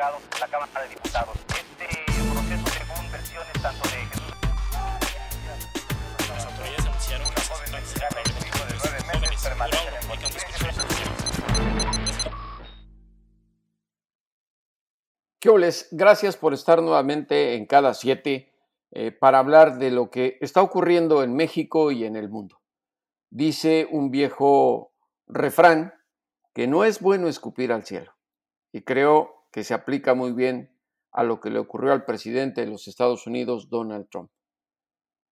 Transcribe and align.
postergado 0.00 0.18
la 0.40 0.48
Cámara 0.48 0.82
de 0.82 0.88
Diputados. 0.88 1.36
Este 1.48 1.86
proceso, 2.32 2.66
según 2.66 3.12
versiones 3.12 3.52
tanto 3.60 3.88
de 3.88 3.96
Jesús. 3.96 4.34
Las 6.28 6.46
autoridades 6.46 6.86
anunciaron 6.86 7.26
que 7.28 7.40
mexicana 7.72 8.20
y 8.24 8.28
su 8.30 8.46
hijo 8.46 8.64
de 8.66 8.74
nueve 8.82 9.20
meses 9.20 9.42
permanecen 9.42 9.94
en 9.94 10.00
¿Qué 15.38 15.48
oles? 15.48 15.88
Gracias 15.90 16.36
por 16.36 16.54
estar 16.54 16.82
nuevamente 16.82 17.54
en 17.54 17.66
cada 17.66 17.94
siete 17.94 18.52
eh, 18.90 19.10
para 19.12 19.38
hablar 19.38 19.78
de 19.78 19.90
lo 19.90 20.10
que 20.10 20.38
está 20.40 20.62
ocurriendo 20.62 21.22
en 21.22 21.34
México 21.34 21.90
y 21.90 22.04
en 22.04 22.16
el 22.16 22.28
mundo. 22.28 22.60
Dice 23.30 23.86
un 23.90 24.10
viejo 24.10 24.92
refrán 25.26 25.94
que 26.52 26.66
no 26.66 26.84
es 26.84 27.00
bueno 27.00 27.28
escupir 27.28 27.72
al 27.72 27.84
cielo 27.84 28.12
y 28.72 28.82
creo 28.82 29.39
que 29.50 29.64
se 29.64 29.74
aplica 29.74 30.14
muy 30.14 30.32
bien 30.32 30.76
a 31.12 31.22
lo 31.22 31.40
que 31.40 31.50
le 31.50 31.58
ocurrió 31.58 31.92
al 31.92 32.04
presidente 32.04 32.60
de 32.60 32.68
los 32.68 32.88
Estados 32.88 33.26
Unidos, 33.26 33.68
Donald 33.68 34.08
Trump. 34.10 34.30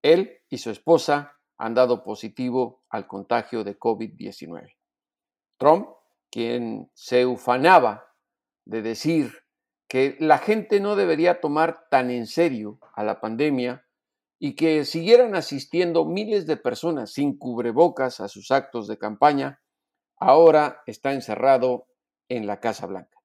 Él 0.03 0.39
y 0.49 0.59
su 0.59 0.71
esposa 0.71 1.39
han 1.57 1.75
dado 1.75 2.03
positivo 2.03 2.85
al 2.89 3.07
contagio 3.07 3.65
de 3.65 3.79
COVID-19. 3.79 4.77
Trump, 5.59 5.89
quien 6.31 6.91
se 6.95 7.27
ufanaba 7.27 8.15
de 8.65 8.83
decir 8.83 9.33
que 9.89 10.17
la 10.21 10.39
gente 10.39 10.81
no 10.81 10.95
debería 10.95 11.41
tomar 11.41 11.89
tan 11.89 12.11
en 12.11 12.27
serio 12.27 12.79
a 12.95 13.03
la 13.03 13.21
pandemia 13.21 13.87
y 14.39 14.55
que 14.55 14.85
siguieran 14.85 15.35
asistiendo 15.35 16.05
miles 16.05 16.47
de 16.47 16.57
personas 16.57 17.13
sin 17.13 17.37
cubrebocas 17.37 18.21
a 18.21 18.29
sus 18.29 18.51
actos 18.51 18.87
de 18.87 18.99
campaña, 18.99 19.61
ahora 20.17 20.83
está 20.87 21.13
encerrado 21.13 21.89
en 22.29 22.47
la 22.47 22.61
Casa 22.61 22.87
Blanca. 22.87 23.18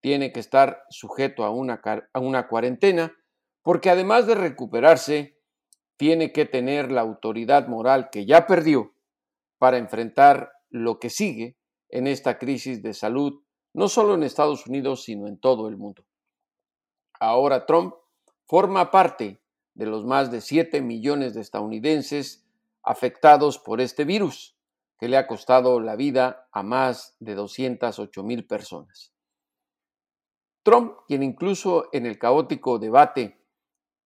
Tiene 0.00 0.32
que 0.32 0.40
estar 0.40 0.84
sujeto 0.90 1.44
a 1.44 1.50
una, 1.50 2.48
cuarentena 2.48 3.14
porque 3.62 3.90
además 3.90 4.26
de 4.26 4.34
recuperarse, 4.34 5.38
tiene 5.96 6.32
que 6.32 6.44
tener 6.44 6.92
la 6.92 7.00
autoridad 7.00 7.66
moral 7.66 8.08
que 8.10 8.24
ya 8.24 8.46
perdió 8.46 8.94
para 9.58 9.78
enfrentar 9.78 10.52
lo 10.70 11.00
que 11.00 11.10
sigue 11.10 11.56
en 11.88 12.06
esta 12.06 12.38
crisis 12.38 12.82
de 12.82 12.94
salud 12.94 13.42
no 13.74 13.88
solo 13.88 14.14
en 14.14 14.22
Estados 14.22 14.66
Unidos, 14.66 15.04
sino 15.04 15.28
en 15.28 15.38
todo 15.38 15.68
el 15.68 15.76
mundo. 15.76 16.04
Ahora 17.20 17.66
Trump 17.66 17.94
forma 18.46 18.90
parte 18.90 19.40
de 19.74 19.86
los 19.86 20.04
más 20.04 20.30
de 20.30 20.40
7 20.40 20.82
millones 20.82 21.34
de 21.34 21.40
estadounidenses 21.40 22.44
afectados 22.82 23.58
por 23.58 23.80
este 23.80 24.04
virus, 24.04 24.56
que 24.98 25.08
le 25.08 25.16
ha 25.16 25.26
costado 25.26 25.78
la 25.80 25.94
vida 25.94 26.48
a 26.52 26.62
más 26.62 27.16
de 27.20 27.34
208 27.34 28.22
mil 28.24 28.46
personas. 28.46 29.12
Trump, 30.62 30.94
quien 31.06 31.22
incluso 31.22 31.88
en 31.92 32.06
el 32.06 32.18
caótico 32.18 32.78
debate 32.78 33.44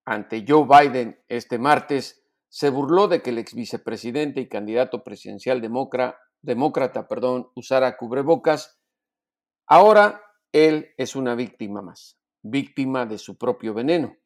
ante 0.04 0.44
Joe 0.46 0.66
Biden 0.66 1.22
este 1.28 1.58
martes, 1.58 2.24
se 2.48 2.68
burló 2.68 3.08
de 3.08 3.22
que 3.22 3.30
el 3.30 3.38
ex 3.38 3.54
vicepresidente 3.54 4.40
y 4.40 4.48
candidato 4.48 5.02
presidencial 5.02 5.60
demócrata, 5.62 7.08
perdón, 7.08 7.50
usara 7.54 7.96
cubrebocas, 7.96 8.78
ahora 9.66 10.22
él 10.52 10.92
es 10.98 11.16
una 11.16 11.34
víctima 11.34 11.80
más, 11.80 12.20
víctima 12.42 13.06
de 13.06 13.16
su 13.16 13.38
propio 13.38 13.72
veneno. 13.72 14.16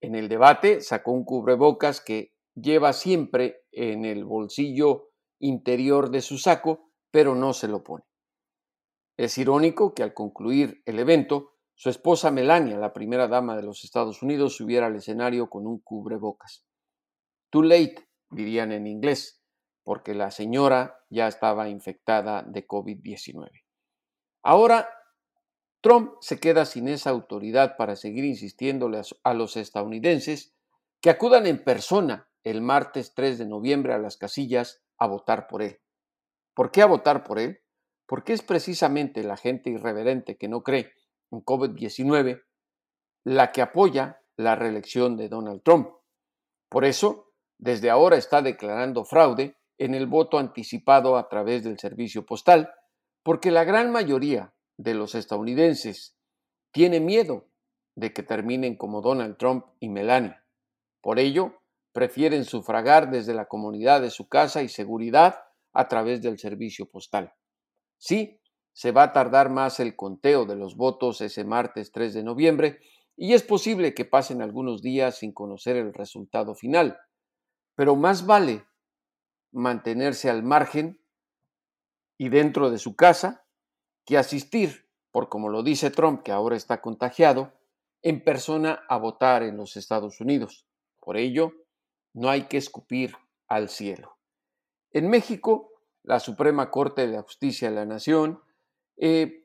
En 0.00 0.16
el 0.16 0.28
debate 0.28 0.80
sacó 0.80 1.12
un 1.12 1.24
cubrebocas 1.24 2.00
que 2.00 2.34
lleva 2.54 2.92
siempre 2.92 3.64
en 3.70 4.04
el 4.04 4.24
bolsillo 4.24 5.10
interior 5.38 6.10
de 6.10 6.22
su 6.22 6.38
saco, 6.38 6.90
pero 7.12 7.34
no 7.34 7.52
se 7.52 7.68
lo 7.68 7.84
pone. 7.84 8.04
Es 9.16 9.38
irónico 9.38 9.94
que 9.94 10.02
al 10.02 10.12
concluir 10.12 10.82
el 10.86 10.98
evento, 10.98 11.55
su 11.76 11.90
esposa 11.90 12.30
Melania, 12.30 12.78
la 12.78 12.94
primera 12.94 13.28
dama 13.28 13.54
de 13.54 13.62
los 13.62 13.84
Estados 13.84 14.22
Unidos, 14.22 14.56
subiera 14.56 14.86
al 14.86 14.96
escenario 14.96 15.50
con 15.50 15.66
un 15.66 15.78
cubrebocas. 15.78 16.64
Too 17.50 17.64
late, 17.64 18.08
dirían 18.30 18.72
en 18.72 18.86
inglés, 18.86 19.42
porque 19.84 20.14
la 20.14 20.30
señora 20.30 21.04
ya 21.10 21.28
estaba 21.28 21.68
infectada 21.68 22.42
de 22.42 22.66
COVID-19. 22.66 23.50
Ahora, 24.42 24.88
Trump 25.82 26.14
se 26.20 26.40
queda 26.40 26.64
sin 26.64 26.88
esa 26.88 27.10
autoridad 27.10 27.76
para 27.76 27.94
seguir 27.94 28.24
insistiéndole 28.24 29.02
a 29.22 29.34
los 29.34 29.58
estadounidenses 29.58 30.54
que 31.02 31.10
acudan 31.10 31.46
en 31.46 31.62
persona 31.62 32.30
el 32.42 32.62
martes 32.62 33.12
3 33.14 33.36
de 33.36 33.46
noviembre 33.46 33.92
a 33.92 33.98
las 33.98 34.16
casillas 34.16 34.82
a 34.96 35.06
votar 35.06 35.46
por 35.46 35.60
él. 35.60 35.78
¿Por 36.54 36.70
qué 36.70 36.80
a 36.80 36.86
votar 36.86 37.22
por 37.22 37.38
él? 37.38 37.60
Porque 38.06 38.32
es 38.32 38.40
precisamente 38.40 39.22
la 39.22 39.36
gente 39.36 39.68
irreverente 39.68 40.38
que 40.38 40.48
no 40.48 40.62
cree 40.62 40.95
en 41.30 41.44
COVID-19 41.44 42.42
la 43.24 43.50
que 43.52 43.62
apoya 43.62 44.22
la 44.36 44.54
reelección 44.54 45.16
de 45.16 45.28
Donald 45.28 45.62
Trump. 45.62 45.88
Por 46.68 46.84
eso, 46.84 47.32
desde 47.58 47.90
ahora 47.90 48.16
está 48.16 48.42
declarando 48.42 49.04
fraude 49.04 49.56
en 49.78 49.94
el 49.94 50.06
voto 50.06 50.38
anticipado 50.38 51.16
a 51.16 51.28
través 51.28 51.64
del 51.64 51.78
servicio 51.78 52.24
postal, 52.24 52.72
porque 53.22 53.50
la 53.50 53.64
gran 53.64 53.90
mayoría 53.90 54.54
de 54.76 54.94
los 54.94 55.14
estadounidenses 55.14 56.16
tiene 56.70 57.00
miedo 57.00 57.48
de 57.96 58.12
que 58.12 58.22
terminen 58.22 58.76
como 58.76 59.00
Donald 59.00 59.36
Trump 59.38 59.64
y 59.80 59.88
Melania. 59.88 60.44
Por 61.00 61.18
ello, 61.18 61.62
prefieren 61.92 62.44
sufragar 62.44 63.10
desde 63.10 63.32
la 63.34 63.46
comunidad 63.46 64.02
de 64.02 64.10
su 64.10 64.28
casa 64.28 64.62
y 64.62 64.68
seguridad 64.68 65.44
a 65.72 65.88
través 65.88 66.22
del 66.22 66.38
servicio 66.38 66.86
postal. 66.86 67.32
Sí, 67.98 68.38
se 68.76 68.92
va 68.92 69.04
a 69.04 69.12
tardar 69.14 69.48
más 69.48 69.80
el 69.80 69.96
conteo 69.96 70.44
de 70.44 70.54
los 70.54 70.76
votos 70.76 71.22
ese 71.22 71.44
martes 71.44 71.92
3 71.92 72.12
de 72.12 72.22
noviembre 72.22 72.78
y 73.16 73.32
es 73.32 73.42
posible 73.42 73.94
que 73.94 74.04
pasen 74.04 74.42
algunos 74.42 74.82
días 74.82 75.16
sin 75.16 75.32
conocer 75.32 75.76
el 75.76 75.94
resultado 75.94 76.54
final, 76.54 76.98
pero 77.74 77.96
más 77.96 78.26
vale 78.26 78.66
mantenerse 79.50 80.28
al 80.28 80.42
margen 80.42 81.00
y 82.18 82.28
dentro 82.28 82.68
de 82.68 82.76
su 82.76 82.96
casa 82.96 83.46
que 84.04 84.18
asistir, 84.18 84.90
por 85.10 85.30
como 85.30 85.48
lo 85.48 85.62
dice 85.62 85.90
Trump, 85.90 86.22
que 86.22 86.32
ahora 86.32 86.54
está 86.54 86.82
contagiado, 86.82 87.54
en 88.02 88.22
persona 88.22 88.84
a 88.90 88.98
votar 88.98 89.42
en 89.42 89.56
los 89.56 89.78
Estados 89.78 90.20
Unidos. 90.20 90.66
Por 91.00 91.16
ello, 91.16 91.54
no 92.12 92.28
hay 92.28 92.42
que 92.42 92.58
escupir 92.58 93.16
al 93.48 93.70
cielo. 93.70 94.18
En 94.90 95.08
México, 95.08 95.72
la 96.02 96.20
Suprema 96.20 96.70
Corte 96.70 97.06
de 97.06 97.18
Justicia 97.22 97.70
de 97.70 97.74
la 97.74 97.86
Nación 97.86 98.42
eh, 98.96 99.44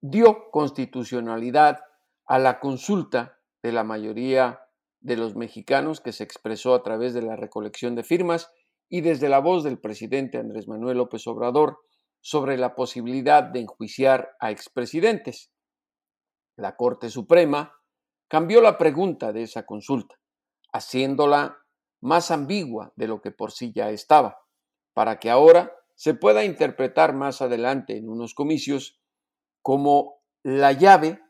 dio 0.00 0.50
constitucionalidad 0.50 1.80
a 2.26 2.38
la 2.38 2.60
consulta 2.60 3.38
de 3.62 3.72
la 3.72 3.84
mayoría 3.84 4.60
de 5.00 5.16
los 5.16 5.36
mexicanos 5.36 6.00
que 6.00 6.12
se 6.12 6.24
expresó 6.24 6.74
a 6.74 6.82
través 6.82 7.14
de 7.14 7.22
la 7.22 7.36
recolección 7.36 7.94
de 7.94 8.02
firmas 8.02 8.50
y 8.88 9.00
desde 9.00 9.28
la 9.28 9.38
voz 9.38 9.64
del 9.64 9.78
presidente 9.78 10.38
Andrés 10.38 10.68
Manuel 10.68 10.98
López 10.98 11.26
Obrador 11.26 11.78
sobre 12.20 12.56
la 12.56 12.74
posibilidad 12.74 13.42
de 13.42 13.60
enjuiciar 13.60 14.34
a 14.40 14.50
expresidentes. 14.50 15.50
La 16.56 16.76
Corte 16.76 17.10
Suprema 17.10 17.74
cambió 18.28 18.60
la 18.62 18.78
pregunta 18.78 19.32
de 19.32 19.42
esa 19.42 19.66
consulta, 19.66 20.16
haciéndola 20.72 21.58
más 22.00 22.30
ambigua 22.30 22.92
de 22.96 23.08
lo 23.08 23.20
que 23.20 23.30
por 23.30 23.52
sí 23.52 23.72
ya 23.74 23.90
estaba, 23.90 24.38
para 24.94 25.18
que 25.18 25.30
ahora 25.30 25.72
se 25.94 26.14
pueda 26.14 26.44
interpretar 26.44 27.14
más 27.14 27.42
adelante 27.42 27.96
en 27.96 28.08
unos 28.08 28.34
comicios 28.34 29.00
como 29.62 30.22
la 30.42 30.72
llave 30.72 31.20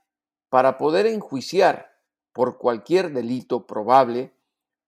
para 0.48 0.78
poder 0.78 1.06
enjuiciar 1.06 1.94
por 2.32 2.58
cualquier 2.58 3.12
delito 3.12 3.66
probable 3.66 4.34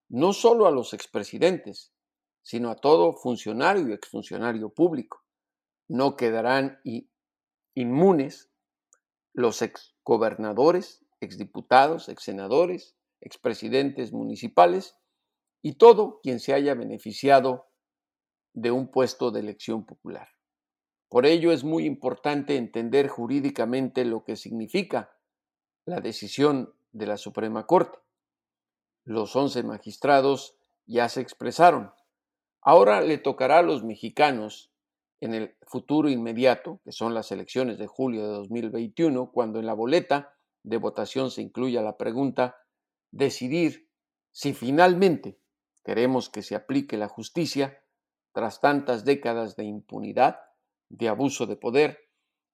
no 0.09 0.33
solo 0.33 0.67
a 0.67 0.71
los 0.71 0.93
expresidentes, 0.93 1.93
sino 2.41 2.69
a 2.69 2.75
todo 2.75 3.13
funcionario 3.13 3.89
y 3.89 3.93
exfuncionario 3.93 4.69
público. 4.69 5.23
No 5.87 6.15
quedarán 6.15 6.79
inmunes 7.73 8.49
los 9.33 9.61
exgobernadores, 9.61 11.05
exdiputados, 11.19 12.09
exsenadores, 12.09 12.95
expresidentes 13.21 14.13
municipales 14.13 14.95
y 15.61 15.73
todo 15.73 16.19
quien 16.21 16.39
se 16.39 16.53
haya 16.53 16.73
beneficiado 16.73 17.66
de 18.57 18.71
un 18.71 18.87
puesto 18.89 19.29
de 19.29 19.41
elección 19.41 19.85
popular. 19.85 20.29
Por 21.09 21.27
ello 21.27 21.51
es 21.51 21.63
muy 21.63 21.85
importante 21.85 22.57
entender 22.57 23.07
jurídicamente 23.07 24.03
lo 24.03 24.23
que 24.23 24.35
significa 24.35 25.15
la 25.85 26.01
decisión 26.01 26.73
de 26.91 27.05
la 27.05 27.17
Suprema 27.17 27.67
Corte. 27.67 27.99
Los 29.05 29.35
once 29.35 29.61
magistrados 29.61 30.57
ya 30.87 31.07
se 31.07 31.21
expresaron. 31.21 31.93
Ahora 32.61 33.01
le 33.01 33.19
tocará 33.19 33.59
a 33.59 33.61
los 33.61 33.83
mexicanos 33.83 34.73
en 35.21 35.35
el 35.35 35.55
futuro 35.61 36.09
inmediato, 36.09 36.81
que 36.83 36.91
son 36.91 37.13
las 37.13 37.31
elecciones 37.31 37.77
de 37.77 37.85
julio 37.85 38.23
de 38.23 38.29
2021, 38.29 39.31
cuando 39.31 39.59
en 39.59 39.67
la 39.67 39.73
boleta 39.73 40.35
de 40.63 40.77
votación 40.77 41.29
se 41.29 41.43
incluya 41.43 41.83
la 41.83 41.95
pregunta, 41.95 42.57
decidir 43.11 43.87
si 44.31 44.53
finalmente 44.53 45.39
Queremos 45.87 46.29
que 46.29 46.41
se 46.41 46.53
aplique 46.53 46.97
la 46.97 47.07
justicia 47.07 47.81
tras 48.37 48.61
tantas 48.61 49.03
décadas 49.03 49.55
de 49.55 49.63
impunidad, 49.63 50.41
de 50.89 51.09
abuso 51.09 51.47
de 51.47 51.55
poder 51.55 52.07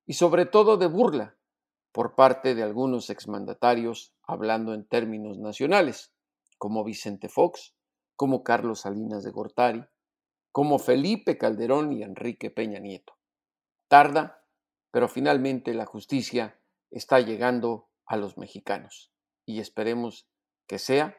y 0.05 0.13
sobre 0.13 0.45
todo 0.45 0.77
de 0.77 0.87
burla 0.87 1.35
por 1.91 2.15
parte 2.15 2.55
de 2.55 2.63
algunos 2.63 3.09
exmandatarios 3.09 4.15
hablando 4.23 4.73
en 4.73 4.87
términos 4.87 5.39
nacionales, 5.39 6.13
como 6.57 6.85
Vicente 6.85 7.27
Fox, 7.27 7.75
como 8.15 8.45
Carlos 8.45 8.79
Salinas 8.79 9.25
de 9.25 9.31
Gortari, 9.31 9.83
como 10.53 10.79
Felipe 10.79 11.37
Calderón 11.37 11.91
y 11.91 12.01
Enrique 12.01 12.49
Peña 12.49 12.79
Nieto. 12.79 13.17
Tarda, 13.89 14.45
pero 14.89 15.09
finalmente 15.09 15.73
la 15.73 15.85
justicia 15.85 16.61
está 16.91 17.19
llegando 17.19 17.89
a 18.05 18.15
los 18.15 18.37
mexicanos 18.37 19.11
y 19.45 19.59
esperemos 19.59 20.29
que 20.65 20.79
sea 20.79 21.17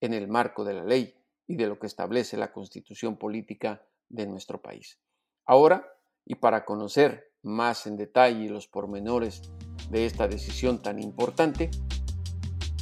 en 0.00 0.14
el 0.14 0.26
marco 0.26 0.64
de 0.64 0.74
la 0.74 0.82
ley 0.82 1.17
y 1.48 1.56
de 1.56 1.66
lo 1.66 1.78
que 1.80 1.88
establece 1.88 2.36
la 2.36 2.52
constitución 2.52 3.16
política 3.16 3.82
de 4.08 4.26
nuestro 4.26 4.62
país. 4.62 5.00
Ahora, 5.44 5.90
y 6.24 6.36
para 6.36 6.64
conocer 6.64 7.32
más 7.42 7.86
en 7.86 7.96
detalle 7.96 8.50
los 8.50 8.68
pormenores 8.68 9.42
de 9.90 10.06
esta 10.06 10.28
decisión 10.28 10.82
tan 10.82 11.00
importante, 11.00 11.70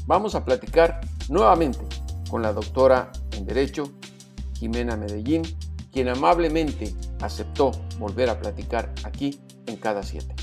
vamos 0.07 0.35
a 0.35 0.45
platicar 0.45 1.01
nuevamente 1.29 1.87
con 2.29 2.43
la 2.43 2.53
doctora 2.53 3.13
en 3.33 3.47
Derecho, 3.47 3.93
Jimena 4.55 4.97
Medellín, 4.97 5.43
quien 5.93 6.09
amablemente 6.09 6.93
aceptó 7.21 7.71
volver 7.99 8.29
a 8.31 8.41
platicar 8.41 8.93
aquí 9.05 9.41
en 9.67 9.77
Cada 9.77 10.03
Siete. 10.03 10.35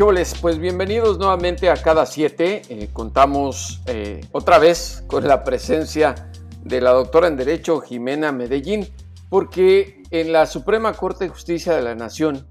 ¿Qué 0.00 0.24
Pues 0.40 0.58
bienvenidos 0.58 1.18
nuevamente 1.18 1.68
a 1.68 1.76
Cada 1.76 2.06
Siete. 2.06 2.62
Eh, 2.70 2.88
contamos 2.90 3.82
eh, 3.84 4.22
otra 4.32 4.58
vez 4.58 5.04
con 5.06 5.28
la 5.28 5.44
presencia 5.44 6.32
de 6.64 6.80
la 6.80 6.92
doctora 6.92 7.28
en 7.28 7.36
Derecho, 7.36 7.82
Jimena 7.82 8.32
Medellín, 8.32 8.88
porque 9.28 10.02
en 10.10 10.32
la 10.32 10.46
Suprema 10.46 10.94
Corte 10.94 11.24
de 11.24 11.30
Justicia 11.30 11.76
de 11.76 11.82
la 11.82 11.94
Nación 11.94 12.48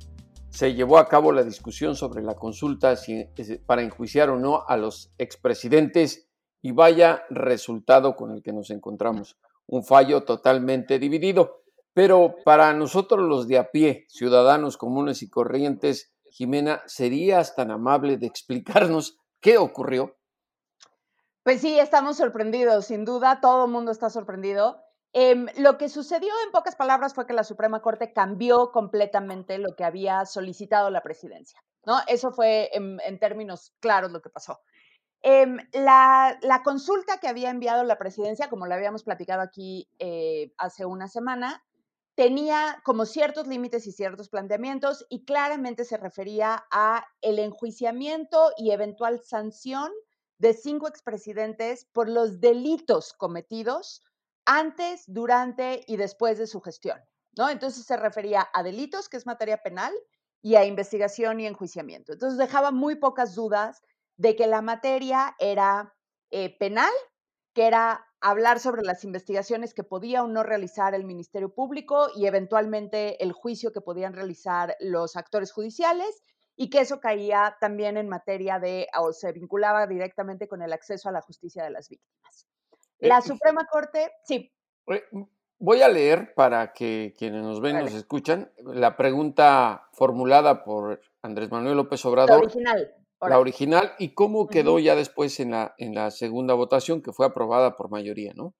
se 0.52 0.76
llevó 0.76 1.00
a 1.00 1.08
cabo 1.08 1.32
la 1.32 1.42
discusión 1.42 1.96
sobre 1.96 2.22
la 2.22 2.36
consulta 2.36 2.96
para 3.66 3.82
enjuiciar 3.82 4.30
o 4.30 4.38
no 4.38 4.64
a 4.68 4.78
los 4.78 5.12
expresidentes 5.18 6.30
y 6.62 6.72
vaya 6.72 7.24
resultado 7.32 8.16
con 8.16 8.30
el 8.30 8.44
que 8.44 8.54
nos 8.54 8.70
encontramos. 8.70 9.40
Un 9.66 9.84
fallo 9.84 10.22
totalmente 10.22 11.00
dividido. 11.00 11.64
Pero 11.96 12.36
para 12.46 12.72
nosotros 12.74 13.28
los 13.28 13.48
de 13.48 13.58
a 13.58 13.72
pie, 13.72 14.06
ciudadanos 14.08 14.78
comunes 14.78 15.24
y 15.24 15.30
corrientes, 15.30 16.14
Jimena, 16.32 16.82
¿serías 16.86 17.56
tan 17.56 17.72
amable 17.72 18.18
de 18.18 18.28
explicarnos 18.28 19.18
qué 19.42 19.58
ocurrió? 19.58 20.18
Pues 21.44 21.62
sí, 21.62 21.80
estamos 21.80 22.18
sorprendidos, 22.18 22.86
sin 22.86 23.06
duda, 23.06 23.40
todo 23.42 23.66
el 23.66 23.72
mundo 23.72 23.92
está 23.92 24.10
sorprendido. 24.10 24.84
Em, 25.14 25.48
lo 25.58 25.78
que 25.78 25.90
sucedió 25.90 26.32
en 26.46 26.52
pocas 26.52 26.76
palabras 26.76 27.16
fue 27.16 27.26
que 27.26 27.34
la 27.34 27.44
Suprema 27.44 27.82
Corte 27.82 28.14
cambió 28.14 28.72
completamente 28.72 29.58
lo 29.58 29.76
que 29.76 29.84
había 29.84 30.26
solicitado 30.26 30.92
la 30.92 31.02
presidencia, 31.02 31.64
¿no? 31.86 32.00
Eso 32.08 32.32
fue 32.32 32.70
en, 32.74 33.20
términos 33.20 33.74
claros 33.80 34.12
lo 34.12 34.22
que 34.22 34.30
pasó. 34.30 34.60
Em, 35.22 35.58
la, 35.74 36.38
consulta 36.64 37.18
que 37.18 37.28
había 37.28 37.50
enviado 37.50 37.84
la 37.84 37.98
presidencia, 37.98 38.50
como 38.50 38.68
lo 38.68 38.76
habíamos 38.76 39.04
platicado 39.04 39.42
aquí 39.42 39.90
eh, 39.98 40.54
hace 40.58 40.86
una 40.86 41.08
semana, 41.08 41.64
tenía 42.20 42.82
como 42.84 43.06
ciertos 43.06 43.48
límites 43.48 43.88
y 43.88 43.94
ciertos 43.94 44.28
planteamientos 44.28 45.06
y 45.08 45.24
claramente 45.24 45.86
se 45.86 45.96
refería 45.96 46.66
a 46.70 47.08
el 47.22 47.40
enjuiciamiento 47.40 48.52
y 48.58 48.72
eventual 48.72 49.22
sanción 49.24 49.90
de 50.38 50.52
cinco 50.52 50.90
expresidentes 50.90 51.86
por 51.94 52.10
los 52.10 52.42
delitos 52.42 53.14
cometidos 53.14 54.04
antes, 54.44 55.06
durante 55.08 55.86
y 55.88 55.96
después 55.96 56.38
de 56.38 56.48
su 56.48 56.60
gestión, 56.60 57.00
¿no? 57.38 57.48
Entonces 57.48 57.86
se 57.86 57.96
refería 57.96 58.50
a 58.54 58.64
delitos, 58.64 59.08
que 59.08 59.16
es 59.16 59.26
materia 59.26 59.64
penal, 59.64 59.94
y 60.42 60.56
a 60.56 60.66
investigación 60.66 61.40
y 61.40 61.48
enjuiciamiento. 61.48 62.12
Entonces 62.12 62.38
dejaba 62.38 62.72
muy 62.72 62.96
pocas 62.96 63.34
dudas 63.34 63.82
de 64.18 64.36
que 64.36 64.48
la 64.48 64.62
materia 64.62 65.38
era 65.40 65.96
eh, 66.32 66.58
penal, 66.60 66.92
que 67.54 67.66
era 67.66 68.09
hablar 68.22 68.60
sobre 68.60 68.84
las 68.84 69.04
investigaciones 69.04 69.74
que 69.74 69.84
podía 69.84 70.24
o 70.24 70.28
no 70.28 70.44
realizar 70.44 70.94
el 70.94 71.06
Ministerio 71.06 71.54
Público 71.54 72.10
y 72.16 72.26
eventualmente 72.26 73.24
el 73.24 73.32
juicio 73.32 73.72
que 73.72 73.82
podían 73.82 74.14
realizar 74.14 74.76
los 74.80 75.16
actores 75.16 75.52
judiciales 75.52 76.22
y 76.56 76.70
que 76.70 76.82
eso 76.82 77.00
caía 77.00 77.56
también 77.62 77.96
en 77.96 78.10
materia 78.10 78.60
de, 78.60 78.88
o 79.00 79.14
se 79.14 79.32
vinculaba 79.32 79.88
directamente 79.88 80.48
con 80.48 80.62
el 80.62 80.74
acceso 80.74 81.08
a 81.08 81.14
la 81.14 81.22
justicia 81.22 81.64
de 81.64 81.70
las 81.70 81.88
víctimas. 81.88 82.48
La 83.00 83.22
Suprema 83.22 83.66
Corte, 83.66 84.12
sí. 84.26 84.52
Voy 85.58 85.82
a 85.82 85.88
leer 85.88 86.34
para 86.34 86.74
que 86.74 87.14
quienes 87.18 87.44
nos 87.44 87.62
ven, 87.62 87.80
nos 87.80 87.94
escuchan, 87.94 88.52
la 88.58 88.98
pregunta 88.98 89.88
formulada 89.94 90.66
por 90.66 91.02
Andrés 91.22 91.50
Manuel 91.50 91.78
López 91.78 92.04
Obrador. 92.06 92.32
La 92.32 92.38
original. 92.38 92.96
La 93.22 93.40
original 93.40 93.94
y 94.00 94.14
cómo 94.14 94.48
quedó 94.48 94.80
ya 94.80 94.96
después 94.96 95.40
en 95.40 95.52
la, 95.52 95.76
en 95.78 95.94
la 95.94 96.10
segunda 96.12 96.54
votación 96.54 97.02
que 97.02 97.12
fue 97.12 97.26
aprobada 97.26 97.76
por 97.76 97.90
mayoría, 97.90 98.34
¿no? 98.34 98.56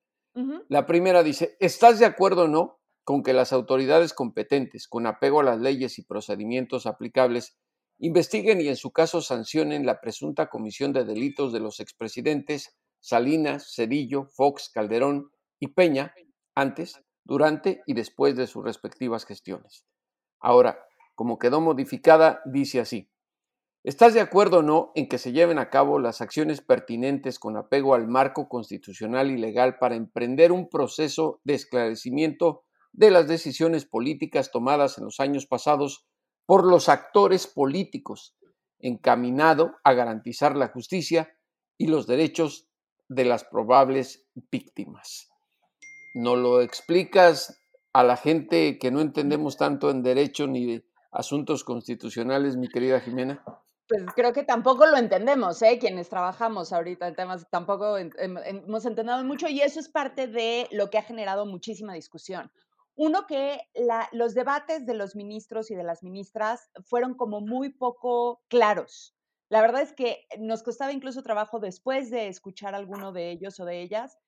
La 0.70 0.86
primera 0.86 1.22
dice, 1.22 1.58
¿estás 1.60 2.00
de 2.00 2.06
acuerdo 2.06 2.44
o 2.44 2.48
no 2.48 2.80
con 3.04 3.24
que 3.24 3.34
las 3.34 3.52
autoridades 3.52 4.14
competentes, 4.14 4.88
con 4.88 5.08
apego 5.08 5.40
a 5.40 5.44
las 5.44 5.60
leyes 5.60 5.98
y 5.98 6.04
procedimientos 6.04 6.86
aplicables, 6.86 7.58
investiguen 7.98 8.62
y 8.62 8.68
en 8.68 8.76
su 8.76 8.92
caso 8.92 9.22
sancionen 9.22 9.86
la 9.86 10.00
presunta 10.00 10.48
comisión 10.48 10.94
de 10.94 11.04
delitos 11.04 11.52
de 11.52 11.60
los 11.60 11.80
expresidentes 11.80 12.78
Salinas, 13.02 13.74
Cedillo, 13.76 14.26
Fox, 14.26 14.70
Calderón 14.74 15.32
y 15.60 15.70
Peña 15.70 16.14
antes, 16.56 17.02
durante 17.24 17.82
y 17.86 17.94
después 17.94 18.36
de 18.36 18.48
sus 18.48 18.64
respectivas 18.64 19.26
gestiones. 19.26 19.86
Ahora, 20.40 20.80
como 21.16 21.40
quedó 21.40 21.62
modificada, 21.62 22.42
dice 22.46 22.80
así. 22.80 23.10
¿Estás 23.86 24.14
de 24.14 24.20
acuerdo 24.20 24.58
o 24.58 24.62
no 24.62 24.92
en 24.94 25.08
que 25.08 25.18
se 25.18 25.32
lleven 25.32 25.58
a 25.58 25.70
cabo 25.70 26.00
las 26.00 26.20
acciones 26.20 26.60
pertinentes 26.60 27.40
con 27.40 27.56
apego 27.56 27.96
al 27.96 28.10
marco 28.10 28.50
constitucional 28.50 29.32
y 29.32 29.38
legal 29.38 29.78
para 29.80 29.96
emprender 29.96 30.52
un 30.52 30.68
proceso 30.68 31.40
de 31.46 31.54
esclarecimiento 31.54 32.66
de 32.92 33.10
las 33.10 33.30
decisiones 33.30 33.86
políticas 33.86 34.52
tomadas 34.52 34.98
en 34.98 35.06
los 35.06 35.22
años 35.22 35.46
pasados 35.46 36.06
por 36.46 36.66
los 36.66 36.90
actores 36.90 37.48
políticos, 37.48 38.36
encaminado 38.80 39.76
a 39.86 39.94
garantizar 39.94 40.58
la 40.58 40.68
justicia 40.68 41.34
y 41.78 41.88
los 41.88 42.06
derechos 42.06 42.68
de 43.08 43.24
las 43.24 43.46
probables 43.46 44.28
víctimas. 44.52 45.30
¿No 46.16 46.36
lo 46.36 46.60
explicas 46.62 47.58
a 47.94 48.04
la 48.04 48.18
gente 48.18 48.78
que 48.78 48.92
no 48.92 49.00
entendemos 49.00 49.56
tanto 49.56 49.90
en 49.90 50.04
derecho 50.04 50.48
ni 50.48 50.66
de 50.66 50.86
asuntos 51.12 51.64
constitucionales, 51.64 52.58
mi 52.58 52.68
querida 52.68 53.00
Jimena? 53.00 53.42
Pues 53.90 54.04
creo 54.16 54.34
que 54.34 54.44
tampoco 54.44 54.86
lo 54.86 54.98
entendemos, 54.98 55.64
¿eh? 55.64 55.80
quienes 55.80 56.10
trabajamos 56.10 56.72
ahorita 56.72 57.08
en 57.08 57.16
temas, 57.16 57.50
tampoco 57.50 57.98
hemos 57.98 58.86
entendido 58.86 59.24
mucho 59.24 59.48
y 59.48 59.62
eso 59.62 59.80
es 59.80 59.90
parte 59.90 60.28
de 60.28 60.68
lo 60.72 60.92
que 60.92 61.00
ha 61.00 61.02
generado 61.02 61.48
muchísima 61.48 61.96
discusión. 61.96 62.52
Uno, 62.94 63.26
que 63.26 63.62
los 64.12 64.36
debates 64.36 64.86
de 64.86 64.94
los 64.94 65.16
ministros 65.16 65.72
y 65.72 65.76
de 65.76 65.84
las 65.84 66.04
ministras 66.04 66.70
fueron 66.86 67.16
como 67.16 67.42
muy 67.42 67.70
poco 67.70 68.44
claros. 68.48 69.16
La 69.50 69.60
verdad 69.60 69.82
es 69.82 69.94
que 69.94 70.28
nos 70.38 70.62
costaba 70.62 70.92
incluso 70.94 71.24
trabajo 71.24 71.60
después 71.60 72.12
de 72.12 72.28
escuchar 72.28 72.76
a 72.76 72.78
alguno 72.78 73.12
de 73.12 73.32
ellos 73.32 73.60
o 73.60 73.66
de 73.66 73.82
ellas, 73.82 74.20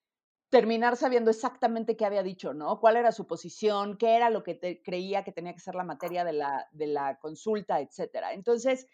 terminar 0.50 0.98
sabiendo 0.98 1.30
exactamente 1.30 1.96
qué 1.96 2.06
había 2.06 2.24
dicho, 2.24 2.56
¿no? 2.56 2.80
Cuál 2.80 2.98
era 2.98 3.12
su 3.12 3.28
posición, 3.28 3.98
qué 3.98 4.16
era 4.16 4.32
lo 4.32 4.42
que 4.42 4.82
creía 4.84 5.24
que 5.24 5.32
tenía 5.32 5.54
que 5.54 5.60
ser 5.60 5.76
la 5.76 5.84
materia 5.84 6.24
de 6.24 6.34
la, 6.34 6.68
de 6.72 6.88
la 6.88 7.20
consulta, 7.20 7.80
etcétera. 7.80 8.34
Entonces, 8.34 8.88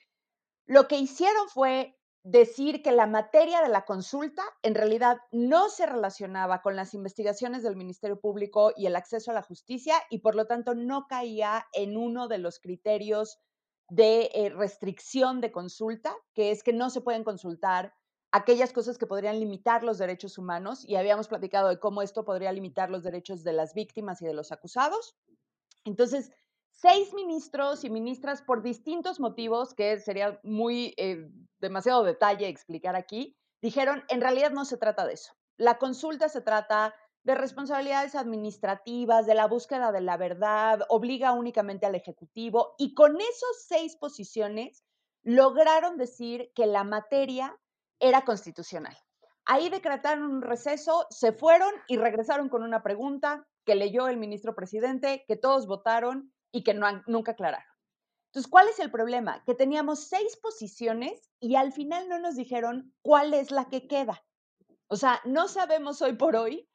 lo 0.68 0.88
que 0.88 0.98
hicieron 0.98 1.48
fue 1.50 1.98
decir 2.24 2.84
que 2.84 2.92
la 2.92 3.08
materia 3.08 3.62
de 3.62 3.70
la 3.70 3.86
consulta 3.86 4.44
en 4.62 4.76
realidad 4.76 5.18
no 5.32 5.70
se 5.70 5.86
relacionaba 5.86 6.62
con 6.62 6.76
las 6.76 6.94
investigaciones 6.94 7.64
del 7.64 7.78
Ministerio 7.78 8.20
Público 8.20 8.74
y 8.76 8.86
el 8.86 8.98
acceso 8.98 9.32
a 9.32 9.34
la 9.34 9.42
justicia 9.42 9.96
y 10.10 10.20
por 10.20 10.36
lo 10.36 10.46
tanto 10.46 10.76
no 10.76 11.08
caía 11.08 11.66
en 11.72 11.96
uno 11.96 12.28
de 12.28 12.40
los 12.40 12.60
criterios 12.60 13.40
de 13.90 14.30
eh, 14.34 14.50
restricción 14.50 15.40
de 15.40 15.54
consulta, 15.54 16.14
que 16.34 16.52
es 16.52 16.64
que 16.64 16.74
no 16.74 16.90
se 16.90 17.00
pueden 17.00 17.24
consultar 17.24 17.94
aquellas 18.34 18.74
cosas 18.74 18.98
que 18.98 19.08
podrían 19.08 19.40
limitar 19.40 19.86
los 19.86 19.98
derechos 19.98 20.38
humanos 20.38 20.84
y 20.84 20.98
habíamos 20.98 21.30
platicado 21.30 21.70
de 21.70 21.80
cómo 21.80 22.02
esto 22.02 22.26
podría 22.26 22.52
limitar 22.52 22.90
los 22.90 23.04
derechos 23.04 23.46
de 23.46 23.54
las 23.54 23.74
víctimas 23.74 24.22
y 24.22 24.26
de 24.26 24.34
los 24.34 24.52
acusados. 24.52 25.16
Entonces, 25.86 26.32
seis 26.78 27.12
ministros 27.14 27.84
y 27.84 27.90
ministras 27.90 28.44
por 28.44 28.62
distintos 28.62 29.20
motivos, 29.20 29.74
que 29.74 30.00
sería 30.00 30.40
muy 30.44 30.94
eh, 30.98 31.28
demasiado 31.60 32.04
detalle 32.04 32.48
explicar 32.48 32.96
aquí, 32.96 33.36
dijeron, 33.62 34.04
en 34.10 34.22
realidad 34.22 34.52
no 34.52 34.64
se 34.64 34.78
trata 34.78 35.06
de 35.06 35.14
eso. 35.14 35.34
La 35.58 35.80
consulta 35.80 36.30
se 36.30 36.42
trata 36.42 36.94
de 37.24 37.34
responsabilidades 37.34 38.14
administrativas, 38.14 39.26
de 39.26 39.34
la 39.34 39.48
búsqueda 39.48 39.92
de 39.92 40.02
la 40.02 40.18
verdad, 40.18 40.82
obliga 40.90 41.32
únicamente 41.34 41.88
al 41.88 41.96
Ejecutivo 41.96 42.76
y 42.78 42.94
con 42.94 43.20
esas 43.20 43.66
seis 43.68 43.96
posiciones 43.96 44.84
lograron 45.24 45.98
decir 45.98 46.52
que 46.54 46.68
la 46.68 46.84
materia 46.84 47.58
era 48.00 48.24
constitucional. 48.24 48.96
Ahí 49.46 49.70
decretaron 49.70 50.26
un 50.26 50.42
receso, 50.44 51.08
se 51.10 51.32
fueron 51.32 51.72
y 51.88 51.98
regresaron 51.98 52.50
con 52.50 52.62
una 52.62 52.84
pregunta 52.84 53.48
que 53.66 53.76
leyó 53.76 54.08
el 54.08 54.18
ministro 54.18 54.54
presidente, 54.56 55.26
que 55.28 55.38
todos 55.38 55.66
votaron 55.66 56.32
y 56.52 56.64
que 56.64 56.74
no, 56.74 56.88
nunca 57.08 57.32
aclararon. 57.32 57.68
Entonces, 58.28 58.52
¿cuál 58.52 58.68
es 58.68 58.80
el 58.80 58.92
problema? 58.92 59.44
Que 59.46 59.56
teníamos 59.56 60.08
seis 60.08 60.38
posiciones 60.38 61.32
y 61.40 61.56
al 61.56 61.72
final 61.72 62.08
no 62.10 62.20
nos 62.20 62.36
dijeron 62.36 62.94
cuál 63.02 63.34
es 63.34 63.52
la 63.52 63.66
que 63.66 63.88
queda. 63.88 64.24
O 64.88 64.96
sea, 64.96 65.22
no 65.26 65.48
sabemos 65.48 66.02
hoy 66.02 66.14
por 66.14 66.36
hoy 66.36 66.70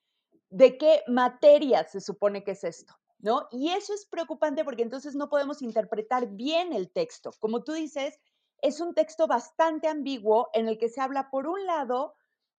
de 0.50 0.76
qué 0.76 1.02
materia 1.06 1.84
se 1.84 2.00
supone 2.00 2.44
que 2.44 2.52
es 2.52 2.64
esto, 2.64 2.94
¿no? 3.18 3.48
Y 3.50 3.70
eso 3.70 3.94
es 3.94 4.06
preocupante 4.06 4.64
porque 4.64 4.82
entonces 4.82 5.14
no 5.14 5.28
podemos 5.28 5.62
interpretar 5.62 6.28
bien 6.28 6.72
el 6.72 6.90
texto. 6.90 7.30
Como 7.38 7.64
tú 7.64 7.72
dices, 7.72 8.18
es 8.58 8.80
un 8.80 8.94
texto 8.94 9.26
bastante 9.26 9.88
ambiguo 9.88 10.50
en 10.52 10.68
el 10.68 10.78
que 10.78 10.88
se 10.88 11.00
habla, 11.00 11.30
por 11.30 11.46
un 11.46 11.64
lado, 11.64 12.14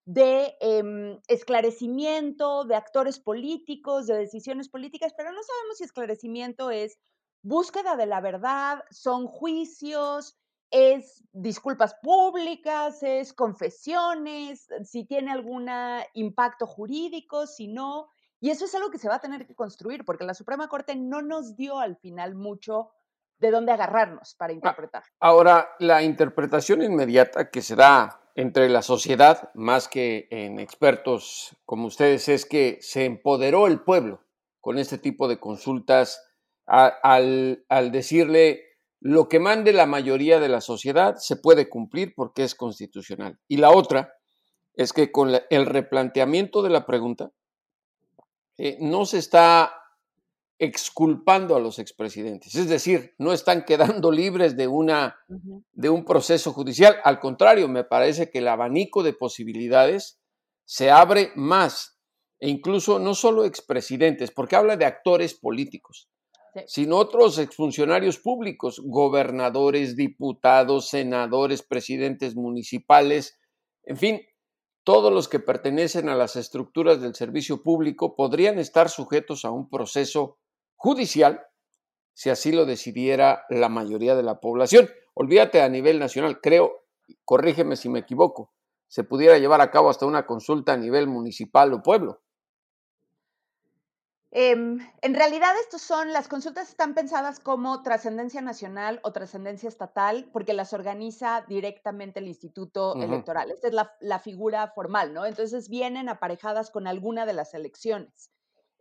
de 0.06 0.56
em, 0.60 1.18
esclarecimiento 1.28 2.64
de 2.64 2.76
actores 2.76 3.18
políticos, 3.18 4.06
de 4.06 4.18
decisiones 4.18 4.68
políticas, 4.68 5.14
pero 5.16 5.32
no 5.32 5.42
sabemos 5.42 5.78
si 5.78 5.84
esclarecimiento 5.84 6.70
es 6.70 6.98
búsqueda 7.42 7.96
de 7.96 8.06
la 8.06 8.20
verdad, 8.20 8.84
son 8.90 9.26
juicios, 9.26 10.36
es 10.70 11.22
disculpas 11.32 11.94
públicas, 12.02 13.02
es 13.02 13.32
confesiones, 13.32 14.66
si 14.82 15.04
tiene 15.04 15.30
algún 15.30 15.68
impacto 16.14 16.66
jurídico, 16.66 17.46
si 17.46 17.68
no. 17.68 18.08
Y 18.40 18.50
eso 18.50 18.64
es 18.64 18.74
algo 18.74 18.90
que 18.90 18.98
se 18.98 19.08
va 19.08 19.16
a 19.16 19.20
tener 19.20 19.46
que 19.46 19.54
construir, 19.54 20.04
porque 20.04 20.24
la 20.24 20.34
Suprema 20.34 20.68
Corte 20.68 20.96
no 20.96 21.22
nos 21.22 21.56
dio 21.56 21.78
al 21.78 21.96
final 21.96 22.34
mucho 22.34 22.90
de 23.38 23.50
dónde 23.50 23.72
agarrarnos 23.72 24.34
para 24.34 24.52
ah, 24.52 24.56
interpretar. 24.56 25.04
Ahora, 25.20 25.70
la 25.78 26.02
interpretación 26.02 26.82
inmediata 26.82 27.50
que 27.50 27.62
se 27.62 27.76
da 27.76 28.23
entre 28.34 28.68
la 28.68 28.82
sociedad, 28.82 29.50
más 29.54 29.88
que 29.88 30.26
en 30.30 30.58
expertos 30.58 31.56
como 31.64 31.86
ustedes, 31.86 32.28
es 32.28 32.44
que 32.44 32.78
se 32.80 33.04
empoderó 33.04 33.66
el 33.66 33.80
pueblo 33.80 34.22
con 34.60 34.78
este 34.78 34.98
tipo 34.98 35.28
de 35.28 35.38
consultas 35.38 36.22
al, 36.66 37.64
decirle 37.92 38.62
lo 39.00 39.28
que 39.28 39.38
mande 39.38 39.72
la 39.72 39.86
mayoría 39.86 40.40
de 40.40 40.48
la 40.48 40.62
sociedad 40.62 41.16
se 41.16 41.36
puede 41.36 41.68
cumplir 41.68 42.14
porque 42.16 42.42
es 42.42 42.54
constitucional. 42.54 43.38
Y 43.46 43.58
la 43.58 43.70
otra 43.70 44.14
es 44.74 44.92
que 44.92 45.12
con 45.12 45.30
el 45.50 45.66
replanteamiento 45.66 46.62
de 46.62 46.70
la 46.70 46.86
pregunta 46.86 47.30
eh, 48.56 48.78
no 48.80 49.04
se 49.04 49.18
está 49.18 49.83
exculpando 50.64 51.54
a 51.54 51.60
los 51.60 51.78
expresidentes, 51.78 52.54
es 52.54 52.68
decir, 52.68 53.14
no 53.18 53.32
están 53.32 53.64
quedando 53.64 54.10
libres 54.10 54.56
de, 54.56 54.66
una, 54.66 55.16
de 55.72 55.90
un 55.90 56.04
proceso 56.04 56.52
judicial. 56.52 56.96
Al 57.04 57.20
contrario, 57.20 57.68
me 57.68 57.84
parece 57.84 58.30
que 58.30 58.38
el 58.38 58.48
abanico 58.48 59.02
de 59.02 59.12
posibilidades 59.12 60.20
se 60.64 60.90
abre 60.90 61.30
más, 61.36 61.98
e 62.40 62.48
incluso 62.48 62.98
no 62.98 63.14
solo 63.14 63.44
expresidentes, 63.44 64.30
porque 64.30 64.56
habla 64.56 64.76
de 64.76 64.86
actores 64.86 65.34
políticos, 65.34 66.08
sino 66.66 66.96
otros 66.96 67.38
exfuncionarios 67.38 68.18
públicos, 68.18 68.80
gobernadores, 68.84 69.96
diputados, 69.96 70.88
senadores, 70.88 71.62
presidentes 71.62 72.36
municipales, 72.36 73.38
en 73.84 73.96
fin, 73.96 74.20
todos 74.84 75.12
los 75.12 75.28
que 75.28 75.40
pertenecen 75.40 76.08
a 76.10 76.14
las 76.14 76.36
estructuras 76.36 77.00
del 77.00 77.14
servicio 77.14 77.62
público 77.62 78.14
podrían 78.14 78.58
estar 78.58 78.90
sujetos 78.90 79.44
a 79.44 79.50
un 79.50 79.70
proceso 79.70 80.38
judicial 80.84 81.40
si 82.12 82.28
así 82.28 82.52
lo 82.52 82.66
decidiera 82.66 83.46
la 83.48 83.70
mayoría 83.70 84.14
de 84.14 84.22
la 84.22 84.38
población. 84.38 84.90
Olvídate 85.14 85.62
a 85.62 85.68
nivel 85.70 85.98
nacional, 85.98 86.42
creo, 86.42 86.84
corrígeme 87.24 87.76
si 87.76 87.88
me 87.88 88.00
equivoco, 88.00 88.52
se 88.86 89.02
pudiera 89.02 89.38
llevar 89.38 89.62
a 89.62 89.70
cabo 89.70 89.88
hasta 89.88 90.04
una 90.04 90.26
consulta 90.26 90.74
a 90.74 90.76
nivel 90.76 91.06
municipal 91.06 91.72
o 91.72 91.82
pueblo. 91.82 92.20
Em, 94.30 94.78
en 95.00 95.14
realidad, 95.14 95.54
estos 95.58 95.80
son, 95.80 96.12
las 96.12 96.28
consultas 96.28 96.68
están 96.68 96.92
pensadas 96.92 97.40
como 97.40 97.82
trascendencia 97.82 98.42
nacional 98.42 99.00
o 99.04 99.12
trascendencia 99.12 99.70
estatal, 99.70 100.28
porque 100.34 100.52
las 100.52 100.74
organiza 100.74 101.46
directamente 101.48 102.18
el 102.18 102.26
Instituto 102.26 102.94
Electoral. 102.96 103.52
Esta 103.52 103.68
es 103.68 103.74
la, 104.00 104.18
figura 104.18 104.70
formal, 104.74 105.14
¿no? 105.14 105.24
Entonces 105.24 105.70
vienen 105.70 106.10
aparejadas 106.10 106.70
con 106.70 106.86
alguna 106.86 107.24
de 107.24 107.32
las 107.32 107.54
elecciones. 107.54 108.33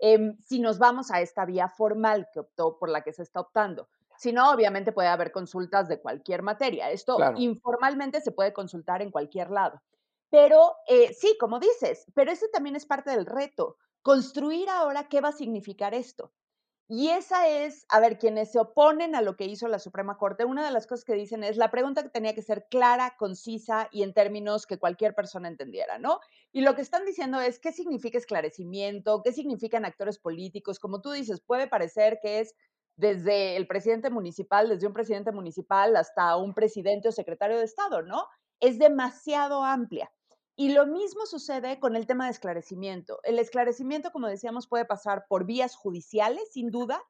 Em, 0.05 0.35
si 0.43 0.59
nos 0.59 0.79
vamos 0.79 1.11
a 1.11 1.21
esta 1.21 1.45
vía 1.45 1.69
formal 1.69 2.27
que 2.33 2.41
optó, 2.41 2.77
por 2.77 2.89
la 2.89 3.03
que 3.03 3.13
se 3.13 3.23
está 3.23 3.39
optando. 3.39 3.87
Si 4.17 4.33
no, 4.33 4.51
obviamente 4.51 4.91
puede 4.91 5.07
haber 5.07 5.31
consultas 5.31 5.87
de 5.87 6.01
cualquier 6.01 6.41
materia. 6.41 6.91
Esto 6.91 7.17
informalmente 7.37 8.19
se 8.19 8.33
puede 8.33 8.51
consultar 8.51 9.01
en 9.01 9.11
cualquier 9.11 9.49
lado. 9.49 9.81
Pero 10.29 10.75
eh, 10.89 11.13
sí, 11.13 11.37
como 11.39 11.57
dices, 11.57 12.05
pero 12.13 12.33
ese 12.33 12.49
también 12.49 12.75
es 12.75 12.85
parte 12.85 13.11
del 13.11 13.25
reto. 13.25 13.77
Construir 14.01 14.69
ahora 14.69 15.07
qué 15.07 15.21
va 15.21 15.29
a 15.29 15.31
significar 15.31 15.93
esto. 15.93 16.33
Y 16.95 17.09
esa 17.09 17.47
es, 17.47 17.87
a 17.89 17.99
ver, 17.99 18.19
quienes 18.19 18.51
se 18.51 18.59
oponen 18.59 19.15
a 19.15 19.23
lo 19.23 19.35
que 19.35 19.45
hizo 19.45 19.67
la 19.67 19.79
Suprema 19.79 20.15
Corte, 20.15 20.45
una 20.45 20.63
de 20.63 20.69
las 20.69 20.85
cosas 20.85 21.03
que 21.03 21.15
dicen 21.15 21.43
es 21.43 21.57
la 21.57 21.71
pregunta 21.71 22.03
que 22.03 22.09
tenía 22.09 22.35
que 22.35 22.43
ser 22.43 22.67
clara, 22.69 23.15
concisa 23.17 23.89
y 23.91 24.03
en 24.03 24.13
términos 24.13 24.67
que 24.67 24.77
cualquier 24.77 25.15
persona 25.15 25.47
entendiera, 25.47 25.97
¿no? 25.97 26.19
Y 26.51 26.61
lo 26.61 26.75
que 26.75 26.83
están 26.83 27.03
diciendo 27.03 27.41
es 27.41 27.57
qué 27.57 27.71
significa 27.71 28.19
esclarecimiento, 28.19 29.23
qué 29.23 29.33
significan 29.33 29.85
actores 29.85 30.19
políticos. 30.19 30.77
Como 30.77 31.01
tú 31.01 31.09
dices, 31.09 31.41
puede 31.41 31.65
parecer 31.65 32.19
que 32.21 32.41
es 32.41 32.53
desde 32.95 33.57
el 33.57 33.65
presidente 33.65 34.11
municipal, 34.11 34.69
desde 34.69 34.85
un 34.85 34.93
presidente 34.93 35.31
municipal 35.31 35.95
hasta 35.95 36.37
un 36.37 36.53
presidente 36.53 37.09
o 37.09 37.11
secretario 37.11 37.57
de 37.57 37.65
Estado, 37.65 38.03
¿no? 38.03 38.27
Es 38.59 38.77
demasiado 38.77 39.63
amplia. 39.63 40.11
Y 40.55 40.73
lo 40.73 40.85
mismo 40.85 41.25
sucede 41.25 41.79
con 41.79 41.95
el 41.95 42.05
tema 42.05 42.25
de 42.25 42.31
esclarecimiento. 42.31 43.19
El 43.23 43.39
esclarecimiento, 43.39 44.11
como 44.11 44.27
decíamos, 44.27 44.67
puede 44.67 44.85
pasar 44.85 45.25
por 45.27 45.45
vías 45.45 45.75
judiciales, 45.75 46.51
sin 46.51 46.69
duda. 46.69 47.01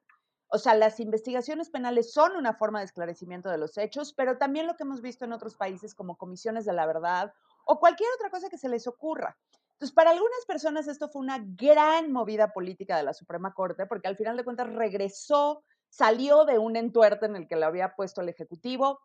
O 0.48 0.58
sea, 0.58 0.74
las 0.74 0.98
investigaciones 1.00 1.68
penales 1.68 2.12
son 2.12 2.36
una 2.36 2.54
forma 2.54 2.78
de 2.78 2.86
esclarecimiento 2.86 3.50
de 3.50 3.58
los 3.58 3.76
hechos, 3.76 4.14
pero 4.14 4.38
también 4.38 4.66
lo 4.66 4.76
que 4.76 4.84
hemos 4.84 5.02
visto 5.02 5.24
en 5.24 5.32
otros 5.32 5.56
países 5.56 5.94
como 5.94 6.16
comisiones 6.16 6.64
de 6.64 6.72
la 6.72 6.86
verdad 6.86 7.34
o 7.66 7.80
cualquier 7.80 8.08
otra 8.14 8.30
cosa 8.30 8.48
que 8.48 8.58
se 8.58 8.68
les 8.68 8.86
ocurra. 8.86 9.36
Entonces, 9.72 9.94
para 9.94 10.10
algunas 10.10 10.44
personas 10.46 10.86
esto 10.86 11.08
fue 11.08 11.20
una 11.20 11.38
gran 11.42 12.12
movida 12.12 12.52
política 12.52 12.96
de 12.96 13.02
la 13.02 13.12
Suprema 13.12 13.52
Corte, 13.52 13.86
porque 13.86 14.08
al 14.08 14.16
final 14.16 14.36
de 14.36 14.44
cuentas 14.44 14.72
regresó, 14.72 15.64
salió 15.88 16.44
de 16.44 16.58
un 16.58 16.76
entuerto 16.76 17.26
en 17.26 17.36
el 17.36 17.48
que 17.48 17.56
le 17.56 17.64
había 17.64 17.94
puesto 17.94 18.20
el 18.20 18.28
Ejecutivo 18.28 19.00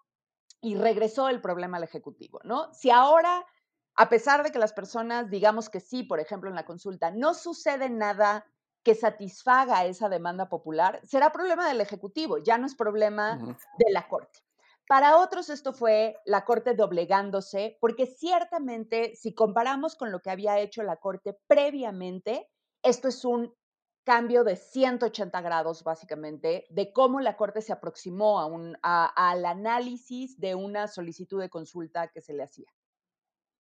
y 0.62 0.76
regresó 0.76 1.30
el 1.30 1.42
problema 1.42 1.78
al 1.78 1.84
Ejecutivo, 1.84 2.40
¿no? 2.44 2.72
Si 2.74 2.92
ahora 2.92 3.46
a 4.00 4.08
pesar 4.08 4.44
de 4.44 4.52
que 4.52 4.60
las 4.60 4.72
personas 4.72 5.30
digamos 5.30 5.70
que 5.70 5.82
sí, 5.82 6.04
por 6.04 6.22
ejemplo, 6.22 6.50
en 6.50 6.56
la 6.56 6.66
consulta, 6.66 7.12
no 7.12 7.34
sucede 7.34 7.90
nada 7.90 8.46
que 8.82 8.96
satisfaga 8.96 9.84
esa 9.84 10.08
demanda 10.08 10.48
popular, 10.48 11.02
será 11.04 11.34
problema 11.34 11.68
del 11.68 11.82
Ejecutivo, 11.82 12.38
ya 12.38 12.58
no 12.58 12.66
es 12.66 12.76
problema 12.76 13.38
de 13.78 13.92
la 13.92 14.08
Corte. 14.08 14.40
Para 14.88 15.18
otros 15.18 15.50
esto 15.50 15.74
fue 15.74 16.16
la 16.24 16.46
Corte 16.46 16.76
doblegándose, 16.76 17.78
porque 17.82 18.06
ciertamente 18.06 19.18
si 19.18 19.34
comparamos 19.34 19.98
con 19.98 20.14
lo 20.14 20.22
que 20.22 20.30
había 20.30 20.60
hecho 20.60 20.82
la 20.82 20.96
Corte 20.96 21.38
previamente, 21.48 22.48
esto 22.82 23.10
es 23.10 23.26
un 23.26 23.54
cambio 24.06 24.46
de 24.46 24.56
180 24.56 25.42
grados 25.42 25.84
básicamente 25.84 26.68
de 26.70 26.94
cómo 26.94 27.20
la 27.20 27.36
Corte 27.36 27.62
se 27.62 27.74
aproximó 27.74 28.40
a 28.40 28.46
un, 28.46 28.78
al 28.82 29.44
análisis 29.44 30.40
de 30.40 30.56
una 30.56 30.88
solicitud 30.88 31.42
de 31.42 31.50
consulta 31.50 32.08
que 32.08 32.22
se 32.22 32.34
le 32.34 32.44
hacía 32.44 32.72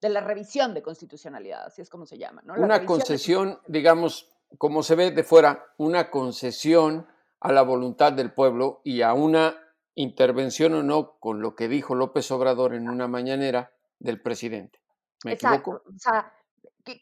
de 0.01 0.10
la 0.10 0.22
revisión 0.22 0.74
de 0.74 0.82
constitucionalidad, 0.82 1.65
así 1.65 1.82
es 1.82 1.89
como 1.89 2.06
se 2.06 2.18
llama. 2.18 2.41
¿no? 2.46 2.53
una 2.56 2.86
concesión, 2.86 3.60
digamos, 3.68 4.32
como 4.58 4.84
se 4.84 4.96
ve 4.96 5.12
de 5.12 5.24
fuera, 5.24 5.65
una 5.77 6.10
concesión 6.10 7.08
a 7.39 7.51
la 7.51 7.62
voluntad 7.62 8.13
del 8.13 8.34
pueblo 8.34 8.82
y 8.84 9.01
a 9.01 9.13
una 9.13 9.56
intervención 9.96 10.74
o 10.74 10.84
no 10.84 11.20
con 11.20 11.41
lo 11.41 11.56
que 11.56 11.68
dijo 11.68 11.96
López 11.96 12.32
Obrador 12.32 12.74
en 12.74 12.89
una 12.89 13.08
mañanera 13.08 13.72
del 14.00 14.22
presidente. 14.22 14.79
¿Me 15.25 15.34
Exacto. 15.34 15.84
O 15.86 15.98
sea, 15.98 16.34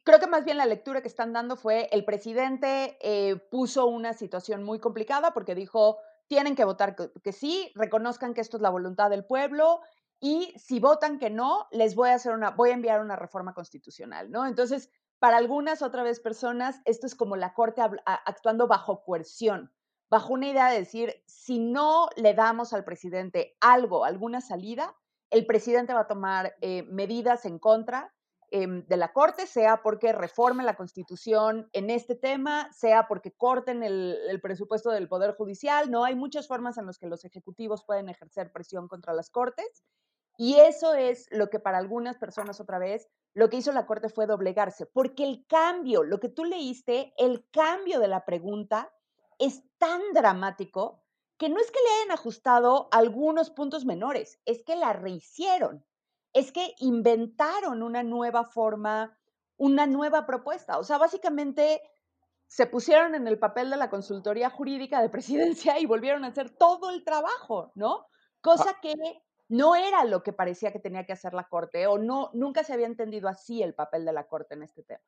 creo 0.03 0.19
que 0.19 0.27
más 0.27 0.43
bien 0.43 0.57
la 0.57 0.65
lectura 0.65 1.01
que 1.01 1.07
están 1.07 1.33
dando 1.33 1.55
fue 1.55 1.89
el 1.91 2.03
presidente 2.05 2.97
eh, 3.01 3.35
puso 3.51 3.85
una 3.85 4.13
situación 4.13 4.63
muy 4.63 4.79
complicada 4.79 5.31
porque 5.31 5.53
dijo 5.53 5.97
tienen 6.27 6.55
que 6.55 6.65
votar 6.65 6.95
que, 6.95 7.31
sí, 7.31 7.71
reconozcan 7.75 8.33
que 8.33 8.41
esto 8.41 8.57
es 8.57 8.61
la 8.61 8.69
voluntad 8.69 9.09
del 9.09 9.23
pueblo 9.25 9.81
y 10.19 10.53
si 10.57 10.79
votan 10.79 11.19
que 11.19 11.29
no, 11.29 11.67
les 11.71 11.95
voy 11.95 12.09
a 12.09 12.15
hacer 12.15 12.33
una, 12.33 12.51
voy 12.51 12.71
a 12.71 12.73
enviar 12.73 13.01
una 13.01 13.15
reforma 13.15 13.53
constitucional, 13.53 14.31
¿no? 14.31 14.45
Entonces, 14.45 14.89
para 15.19 15.37
algunas 15.37 15.81
otra 15.81 16.03
vez 16.03 16.19
personas, 16.19 16.81
esto 16.85 17.07
es 17.07 17.15
como 17.15 17.35
la 17.35 17.53
Corte 17.53 17.81
actuando 18.05 18.67
bajo 18.67 19.03
coerción, 19.03 19.71
bajo 20.09 20.33
una 20.33 20.47
idea 20.47 20.69
de 20.69 20.79
decir, 20.79 21.13
si 21.25 21.59
no 21.59 22.07
le 22.15 22.33
damos 22.33 22.73
al 22.73 22.83
presidente 22.83 23.57
algo, 23.59 24.05
alguna 24.05 24.41
salida, 24.41 24.95
el 25.29 25.45
presidente 25.45 25.93
va 25.93 26.01
a 26.01 26.07
tomar 26.07 26.55
eh, 26.61 26.83
medidas 26.83 27.45
en 27.45 27.59
contra 27.59 28.13
de 28.51 28.97
la 28.97 29.11
Corte, 29.11 29.45
sea 29.45 29.81
porque 29.81 30.13
reforme 30.13 30.63
la 30.63 30.75
Constitución 30.75 31.69
en 31.73 31.89
este 31.89 32.15
tema, 32.15 32.71
sea 32.71 33.07
porque 33.07 33.31
corten 33.31 33.83
el, 33.83 34.17
el, 34.29 34.39
presupuesto 34.39 34.89
del 34.89 35.09
Poder 35.09 35.35
Judicial. 35.35 35.91
No 35.91 36.05
hay 36.05 36.15
muchas 36.15 36.47
formas 36.47 36.77
en 36.77 36.85
las 36.85 36.97
que 36.97 37.07
los 37.07 37.25
ejecutivos 37.25 37.83
pueden 37.83 38.09
ejercer 38.09 38.51
presión 38.51 38.87
contra 38.87 39.13
las 39.13 39.29
Cortes. 39.29 39.83
Y 40.37 40.55
eso 40.59 40.93
es 40.93 41.27
lo 41.31 41.49
que 41.49 41.59
para 41.59 41.79
algunas 41.79 42.17
personas 42.17 42.59
otra 42.59 42.77
vez, 42.77 43.09
lo 43.33 43.49
que 43.49 43.57
hizo 43.57 43.71
la 43.71 43.87
Corte 43.87 44.07
fue 44.07 44.27
doblegarse, 44.27 44.85
porque 44.85 45.23
el 45.23 45.45
cambio, 45.47 46.03
lo 46.03 46.19
que 46.19 46.29
tú 46.29 46.45
leíste, 46.45 47.13
el 47.17 47.49
cambio 47.49 47.99
de 47.99 48.07
la 48.07 48.23
pregunta 48.23 48.93
es 49.39 49.63
tan 49.79 50.01
dramático 50.13 51.03
que 51.37 51.49
no 51.49 51.59
es 51.59 51.71
que 51.71 51.79
le 51.79 51.95
hayan 51.95 52.11
ajustado 52.11 52.87
algunos 52.91 53.49
puntos 53.49 53.85
menores, 53.85 54.39
es 54.45 54.63
que 54.63 54.75
la 54.75 54.93
rehicieron, 54.93 55.85
es 56.37 56.51
que 56.51 56.75
inventaron 56.79 57.81
una 57.81 58.03
nueva 58.03 58.43
forma, 58.43 59.17
una 59.57 59.87
nueva 59.87 60.27
propuesta. 60.27 60.77
O 60.77 60.83
sea, 60.83 60.99
básicamente 60.99 61.81
se 62.45 62.67
pusieron 62.67 63.15
en 63.15 63.27
el 63.27 63.39
papel 63.39 63.71
de 63.71 63.77
la 63.77 63.89
consultoría 63.89 64.51
jurídica 64.51 65.01
de 65.01 65.09
presidencia 65.55 65.79
y 65.79 65.87
volvieron 65.87 66.23
a 66.23 66.27
hacer 66.27 66.51
todo 66.51 66.91
el 66.91 67.03
trabajo, 67.03 67.71
¿no? 67.73 68.05
Cosa 68.39 68.77
que 68.81 68.93
no 69.49 69.75
era 69.75 70.05
lo 70.05 70.21
que 70.21 70.31
parecía 70.31 70.71
que 70.71 70.79
tenía 70.79 71.05
que 71.05 71.13
hacer 71.13 71.33
la 71.33 71.47
Corte 71.47 71.87
o 71.87 71.97
no, 71.97 72.29
nunca 72.33 72.63
se 72.63 72.73
había 72.73 72.85
entendido 72.85 73.29
así 73.29 73.63
el 73.63 73.73
papel 73.73 74.05
de 74.05 74.13
la 74.13 74.27
Corte 74.27 74.53
en 74.53 74.61
este 74.61 74.83
tema. 74.83 75.01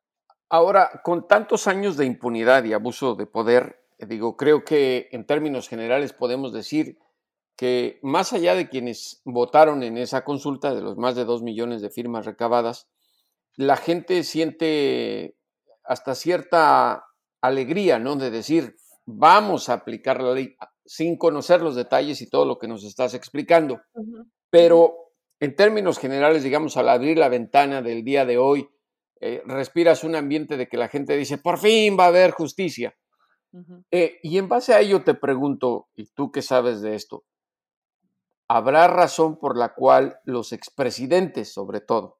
Ahora, 0.48 1.00
con 1.04 1.28
tantos 1.28 1.68
años 1.68 1.96
de 1.96 2.06
impunidad 2.06 2.64
y 2.64 2.72
abuso 2.72 3.14
de 3.14 3.26
poder, 3.26 3.84
digo, 3.98 4.36
creo 4.36 4.64
que 4.64 5.08
en 5.12 5.24
términos 5.26 5.68
generales 5.68 6.12
podemos 6.12 6.52
decir 6.52 6.98
que 7.60 7.98
más 8.00 8.32
allá 8.32 8.54
de 8.54 8.70
quienes 8.70 9.20
votaron 9.26 9.82
en 9.82 9.98
esa 9.98 10.24
consulta, 10.24 10.74
de 10.74 10.80
los 10.80 10.96
más 10.96 11.14
de 11.14 11.26
dos 11.26 11.42
millones 11.42 11.82
de 11.82 11.90
firmas 11.90 12.24
recabadas, 12.24 12.88
la 13.54 13.76
gente 13.76 14.24
siente 14.24 15.36
hasta 15.84 16.14
cierta 16.14 17.04
alegría, 17.42 17.98
¿no? 17.98 18.16
De 18.16 18.30
decir, 18.30 18.76
vamos 19.04 19.68
a 19.68 19.74
aplicar 19.74 20.22
la 20.22 20.32
ley 20.32 20.56
sin 20.86 21.18
conocer 21.18 21.60
los 21.60 21.76
detalles 21.76 22.22
y 22.22 22.30
todo 22.30 22.46
lo 22.46 22.58
que 22.58 22.66
nos 22.66 22.82
estás 22.82 23.12
explicando. 23.12 23.82
Pero 24.48 24.94
en 25.38 25.54
términos 25.54 25.98
generales, 25.98 26.42
digamos, 26.42 26.78
al 26.78 26.88
abrir 26.88 27.18
la 27.18 27.28
ventana 27.28 27.82
del 27.82 28.04
día 28.04 28.24
de 28.24 28.38
hoy, 28.38 28.70
eh, 29.20 29.42
respiras 29.44 30.02
un 30.02 30.14
ambiente 30.14 30.56
de 30.56 30.66
que 30.66 30.78
la 30.78 30.88
gente 30.88 31.14
dice, 31.14 31.36
por 31.36 31.58
fin 31.58 31.94
va 32.00 32.04
a 32.04 32.08
haber 32.08 32.30
justicia. 32.30 32.96
Eh, 33.90 34.18
y 34.22 34.38
en 34.38 34.48
base 34.48 34.72
a 34.72 34.80
ello 34.80 35.04
te 35.04 35.12
pregunto, 35.12 35.88
y 35.94 36.06
tú 36.06 36.32
qué 36.32 36.40
sabes 36.40 36.80
de 36.80 36.94
esto, 36.94 37.24
¿habrá 38.50 38.88
razón 38.88 39.38
por 39.38 39.56
la 39.56 39.74
cual 39.74 40.18
los 40.24 40.52
expresidentes, 40.52 41.52
sobre 41.52 41.80
todo, 41.80 42.18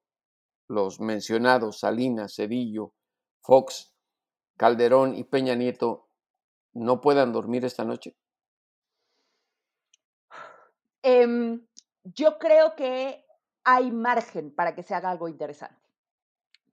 los 0.69 1.01
mencionados, 1.01 1.81
Salinas, 1.81 2.37
Cedillo, 2.37 2.95
Fox, 3.41 3.97
Calderón 4.57 5.17
y 5.17 5.25
Peña 5.25 5.57
Nieto, 5.57 6.07
no 6.73 7.01
puedan 7.01 7.33
dormir 7.33 7.65
esta 7.65 7.85
noche? 7.85 8.17
Em, 11.03 11.67
yo 12.05 12.39
creo 12.39 12.77
que 12.77 13.27
hay 13.65 13.91
margen 13.91 14.55
para 14.55 14.77
que 14.77 14.85
se 14.85 14.95
haga 14.95 15.11
algo 15.11 15.27
interesante, 15.27 15.83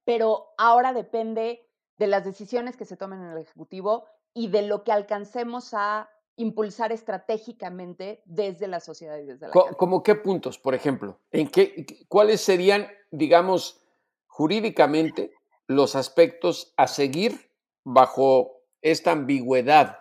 pero 0.03 0.53
ahora 0.59 0.93
depende 0.93 1.67
de 1.97 2.05
las 2.05 2.23
decisiones 2.23 2.77
que 2.77 2.85
se 2.85 2.95
tomen 2.95 3.23
en 3.23 3.31
el 3.31 3.39
Ejecutivo 3.39 4.05
y 4.35 4.49
de 4.49 4.61
lo 4.61 4.83
que 4.83 4.91
alcancemos 4.91 5.73
a 5.73 6.11
impulsar 6.37 6.91
estratégicamente 6.91 8.21
desde 8.25 8.67
la 8.67 8.79
sociedad 8.79 9.17
y 9.17 9.25
desde 9.25 9.47
la 9.47 9.53
¿Cómo 9.53 10.03
qué 10.03 10.15
puntos, 10.15 10.57
por 10.57 10.75
ejemplo? 10.75 11.19
¿En 11.31 11.49
qué, 11.49 11.85
¿Cuáles 12.07 12.41
serían, 12.41 12.87
digamos, 13.11 13.81
jurídicamente 14.27 15.33
los 15.65 15.95
aspectos 15.95 16.73
a 16.77 16.87
seguir 16.87 17.51
bajo 17.83 18.61
esta 18.81 19.11
ambigüedad 19.11 19.97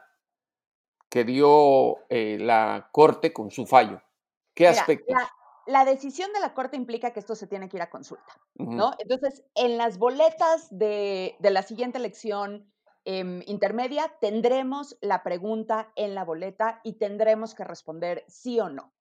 que 1.09 1.25
dio 1.25 1.99
eh, 2.11 2.37
la 2.39 2.91
Corte 2.93 3.33
con 3.33 3.51
su 3.51 3.67
fallo? 3.67 4.03
¿Qué 4.55 4.69
aspectos? 4.69 5.17
La, 5.67 5.85
decisión 5.85 6.33
de 6.33 6.41
la 6.41 6.53
Corte 6.53 6.77
implica 6.77 7.13
que 7.13 7.21
esto 7.21 7.35
se 7.35 7.47
tiene 7.47 7.69
que 7.69 7.79
ir 7.79 7.83
a 7.83 7.91
consulta, 7.91 8.41
¿no? 8.55 8.93
Entonces, 8.99 9.43
en 9.55 9.79
las 9.79 9.99
boletas 9.99 10.69
de, 10.71 11.37
la 11.41 11.63
siguiente 11.63 11.99
elección 11.99 12.71
em, 13.07 13.43
intermedia, 13.47 14.13
tendremos 14.21 14.99
la 15.01 15.23
pregunta 15.23 15.93
en 15.97 16.15
la 16.15 16.25
boleta 16.25 16.81
y 16.85 16.95
tendremos 16.95 17.55
que 17.55 17.65
responder 17.65 18.25
sí 18.29 18.61
o 18.61 18.69
no. 18.69 18.93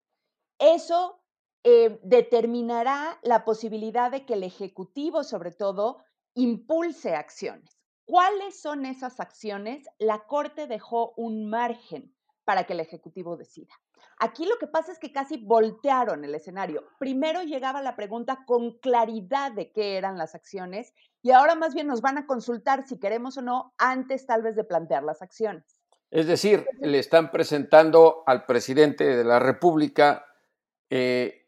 Eso 0.59 1.21
eh, 1.63 1.99
determinará 2.03 3.19
la 3.23 3.43
posibilidad 3.43 4.11
de 4.11 4.25
que 4.25 4.35
el 4.35 4.43
Ejecutivo, 4.43 5.23
sobre 5.23 5.51
todo, 5.51 6.03
impulse 6.35 7.15
acciones. 7.15 7.79
¿Cuáles 8.05 8.61
son 8.61 8.85
esas 8.85 9.19
acciones? 9.19 9.87
La 9.97 10.27
Corte 10.27 10.67
dejó 10.67 11.13
un 11.17 11.49
margen 11.49 12.15
para 12.43 12.65
que 12.65 12.73
el 12.73 12.81
Ejecutivo 12.81 13.35
decida. 13.35 13.73
Aquí 14.17 14.45
lo 14.45 14.57
que 14.57 14.67
pasa 14.67 14.91
es 14.91 14.99
que 14.99 15.11
casi 15.11 15.37
voltearon 15.37 16.23
el 16.23 16.33
escenario. 16.35 16.85
Primero 16.99 17.43
llegaba 17.43 17.81
la 17.81 17.95
pregunta 17.95 18.43
con 18.45 18.77
claridad 18.79 19.51
de 19.51 19.71
qué 19.71 19.97
eran 19.97 20.17
las 20.17 20.35
acciones 20.35 20.93
y 21.21 21.31
ahora 21.31 21.55
más 21.55 21.73
bien 21.73 21.87
nos 21.87 22.01
van 22.01 22.17
a 22.17 22.25
consultar 22.25 22.87
si 22.87 22.97
queremos 22.97 23.37
o 23.37 23.41
no 23.41 23.73
antes 23.77 24.25
tal 24.25 24.41
vez 24.41 24.55
de 24.55 24.63
plantear 24.63 25.03
las 25.03 25.21
acciones. 25.21 25.81
Es 26.11 26.27
decir, 26.27 26.65
le 26.79 26.99
están 26.99 27.29
presentando 27.29 28.23
al 28.25 28.45
presidente 28.45 29.03
de 29.03 29.23
la 29.23 29.39
República 29.39 30.25
eh, 30.89 31.47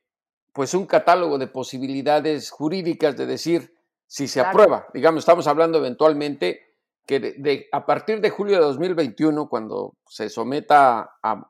pues 0.51 0.73
un 0.73 0.87
catálogo 0.87 1.37
de 1.37 1.47
posibilidades 1.47 2.49
jurídicas 2.49 3.15
de 3.15 3.27
decir 3.27 3.75
si 4.07 4.27
se 4.27 4.41
aprueba. 4.41 4.87
Digamos, 4.93 5.19
estamos 5.19 5.47
hablando 5.47 5.77
eventualmente 5.77 6.67
que 7.05 7.69
a 7.71 7.85
partir 7.85 8.19
de 8.19 8.29
julio 8.29 8.55
de 8.55 8.63
2021, 8.63 9.47
cuando 9.47 9.93
se 10.09 10.29
someta 10.29 11.17
a, 11.23 11.49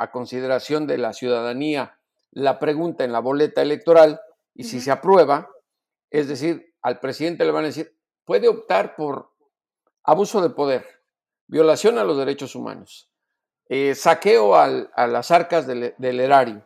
a 0.00 0.10
consideración 0.10 0.86
de 0.86 0.96
la 0.96 1.12
ciudadanía 1.12 1.98
la 2.30 2.58
pregunta 2.58 3.04
en 3.04 3.12
la 3.12 3.20
boleta 3.20 3.60
electoral 3.60 4.18
y 4.54 4.64
si 4.64 4.80
se 4.80 4.90
aprueba, 4.90 5.50
es 6.08 6.26
decir, 6.26 6.74
al 6.80 7.00
presidente 7.00 7.44
le 7.44 7.50
van 7.50 7.64
a 7.64 7.66
decir, 7.66 7.94
puede 8.24 8.48
optar 8.48 8.96
por 8.96 9.30
abuso 10.02 10.40
de 10.40 10.48
poder, 10.48 10.86
violación 11.48 11.98
a 11.98 12.04
los 12.04 12.16
derechos 12.16 12.54
humanos, 12.54 13.10
eh, 13.68 13.94
saqueo 13.94 14.56
a 14.56 15.06
las 15.06 15.30
arcas 15.30 15.66
del 15.66 16.20
erario, 16.20 16.64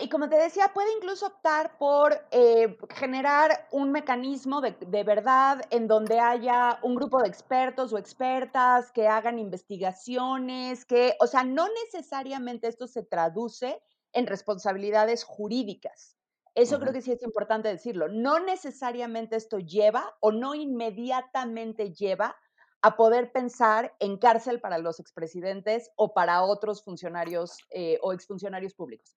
y 0.00 0.08
como 0.08 0.28
te 0.28 0.36
decía, 0.36 0.72
puede 0.74 0.92
incluso 0.96 1.26
optar 1.26 1.76
por 1.78 2.14
eh, 2.30 2.76
generar 2.94 3.66
un 3.72 3.92
mecanismo 3.92 4.60
de, 4.60 4.72
de, 4.72 5.04
verdad 5.04 5.62
en 5.70 5.88
donde 5.88 6.20
haya 6.20 6.78
un 6.82 6.94
grupo 6.94 7.22
de 7.22 7.28
expertos 7.28 7.92
o 7.92 7.98
expertas 7.98 8.92
que 8.92 9.08
hagan 9.08 9.38
investigaciones, 9.38 10.84
que, 10.84 11.16
o 11.20 11.26
sea, 11.26 11.44
no 11.44 11.66
necesariamente 11.84 12.68
esto 12.68 12.86
se 12.86 13.02
traduce 13.02 13.82
en 14.12 14.26
responsabilidades 14.26 15.24
jurídicas. 15.24 16.16
Eso 16.54 16.80
creo 16.80 16.92
que 16.92 17.02
sí 17.02 17.12
es 17.12 17.22
importante 17.22 17.68
decirlo. 17.68 18.08
No 18.08 18.40
necesariamente 18.40 19.36
esto 19.36 19.58
lleva 19.58 20.16
o 20.20 20.32
no 20.32 20.56
inmediatamente 20.56 21.94
lleva 21.94 22.34
a 22.82 22.96
poder 22.96 23.30
pensar 23.30 23.94
en 24.00 24.18
cárcel 24.18 24.60
para 24.60 24.78
los 24.78 24.98
expresidentes 24.98 25.90
o 25.96 26.14
para 26.14 26.42
otros 26.42 26.82
funcionarios 26.82 27.58
eh, 27.70 27.98
o 28.02 28.12
exfuncionarios 28.12 28.74
públicos. 28.74 29.16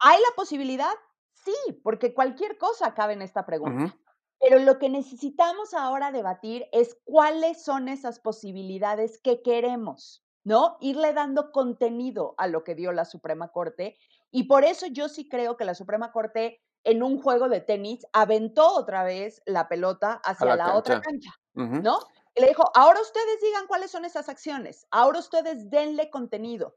¿Hay 0.00 0.18
la 0.18 0.36
posibilidad? 0.36 0.92
Sí, 1.32 1.80
porque 1.82 2.14
cualquier 2.14 2.58
cosa 2.58 2.94
cabe 2.94 3.14
en 3.14 3.22
esta 3.22 3.46
pregunta. 3.46 3.96
Pero 4.40 4.60
lo 4.60 4.78
que 4.78 4.88
necesitamos 4.88 5.74
ahora 5.74 6.12
debatir 6.12 6.66
es 6.72 6.96
cuáles 7.04 7.62
son 7.62 7.88
esas 7.88 8.20
posibilidades 8.20 9.18
que 9.20 9.42
queremos, 9.42 10.24
¿no? 10.44 10.76
Irle 10.80 11.12
dando 11.12 11.50
contenido 11.50 12.34
a 12.38 12.46
lo 12.46 12.62
que 12.62 12.74
dio 12.74 12.92
la 12.92 13.04
Suprema 13.04 13.48
Corte. 13.48 13.96
Y 14.30 14.44
por 14.44 14.64
eso 14.64 14.86
yo 14.86 15.08
sí 15.08 15.28
creo 15.28 15.56
que 15.56 15.64
la 15.64 15.74
Suprema 15.74 16.12
Corte, 16.12 16.62
en 16.84 17.02
un 17.02 17.20
juego 17.20 17.48
de 17.48 17.60
tenis, 17.60 18.06
aventó 18.12 18.74
otra 18.74 19.02
vez 19.02 19.42
la 19.44 19.68
pelota 19.68 20.20
hacia 20.24 20.54
la, 20.54 20.76
otra 20.76 21.00
cancha, 21.00 21.32
¿no? 21.54 21.98
Y 22.36 22.40
le 22.40 22.48
dijo, 22.48 22.70
ahora 22.74 23.00
ustedes 23.00 23.40
digan 23.40 23.66
cuáles 23.66 23.90
son 23.90 24.04
esas 24.04 24.28
acciones, 24.28 24.86
ahora 24.92 25.18
ustedes 25.18 25.70
denle 25.70 26.10
contenido. 26.10 26.76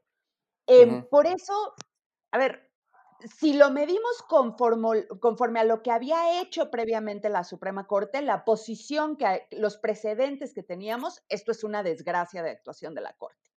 Em, 0.66 1.06
por 1.08 1.26
eso, 1.26 1.74
a 2.32 2.38
ver, 2.38 2.71
si 3.26 3.52
lo 3.54 3.70
medimos 3.70 4.22
conforme, 4.28 5.60
a 5.60 5.64
lo 5.64 5.82
que 5.82 5.90
había 5.90 6.40
hecho 6.40 6.70
previamente 6.70 7.28
la 7.28 7.44
Suprema 7.44 7.86
Corte, 7.86 8.22
la 8.22 8.44
posición 8.44 9.16
que 9.16 9.46
los 9.50 9.76
precedentes 9.76 10.54
que 10.54 10.62
teníamos, 10.62 11.22
esto 11.28 11.52
es 11.52 11.64
una 11.64 11.82
desgracia 11.82 12.42
de 12.42 12.50
actuación 12.50 12.94
de 12.94 13.00
la 13.02 13.14
Corte. 13.14 13.50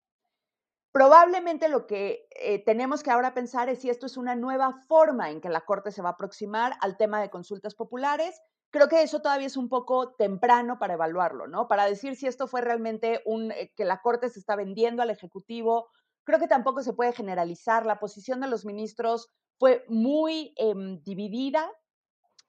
Probablemente 0.93 1.69
lo 1.69 1.87
que 1.87 2.29
eh, 2.31 2.63
tenemos 2.65 3.03
que 3.03 3.11
ahora 3.11 3.33
pensar 3.33 3.69
es 3.69 3.81
si 3.81 3.89
esto 3.89 4.07
es 4.07 4.17
una 4.17 4.35
nueva 4.35 4.73
forma 4.89 5.31
en 5.31 5.41
que 5.41 5.49
la 5.49 5.63
Corte 5.63 5.91
se 5.91 6.03
va 6.03 6.11
a 6.11 6.13
aproximar 6.13 6.75
al 6.81 6.97
tema 6.97 7.21
de 7.21 7.31
consultas 7.31 7.75
populares. 7.75 8.41
Creo 8.71 8.89
que 8.89 9.03
eso 9.03 9.23
todavía 9.23 9.47
es 9.47 9.57
un 9.57 9.69
poco 9.69 10.15
temprano 10.15 10.79
para 10.79 10.95
evaluarlo, 10.95 11.47
¿no? 11.47 11.67
Para 11.67 11.87
decir 11.87 12.17
si 12.17 12.27
esto 12.27 12.47
fue 12.47 12.61
realmente 12.61 13.23
un, 13.25 13.53
eh, 13.53 13.73
que 13.75 13.85
la 13.87 14.03
Corte 14.03 14.29
se 14.29 14.39
está 14.39 14.55
vendiendo 14.55 15.03
al 15.03 15.11
Ejecutivo. 15.11 15.89
Creo 16.25 16.39
que 16.39 16.49
tampoco 16.49 16.83
se 16.83 16.93
puede 16.93 17.13
generalizar. 17.13 17.87
La 17.87 17.99
posición 17.99 18.41
de 18.41 18.49
los 18.49 18.65
ministros 18.65 19.29
fue 19.59 19.85
muy 19.89 20.55
em, 20.57 21.03
dividida 21.03 21.71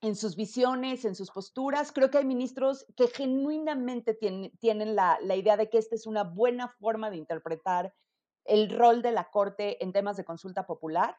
en 0.00 0.16
sus 0.16 0.36
visiones, 0.36 1.04
en 1.04 1.14
sus 1.14 1.30
posturas. 1.30 1.92
Creo 1.92 2.10
que 2.10 2.18
hay 2.18 2.24
ministros 2.24 2.86
que 2.96 3.08
genuinamente 3.08 4.14
tienen, 4.14 4.94
la, 4.94 5.18
idea 5.34 5.56
de 5.56 5.70
que 5.70 5.78
esta 5.78 5.94
es 5.94 6.06
una 6.06 6.24
buena 6.24 6.68
forma 6.68 7.10
de 7.10 7.16
interpretar 7.16 7.94
el 8.44 8.70
rol 8.70 9.00
de 9.00 9.12
la 9.12 9.30
Corte 9.30 9.82
en 9.82 9.92
temas 9.92 10.16
de 10.16 10.24
consulta 10.24 10.66
popular. 10.66 11.16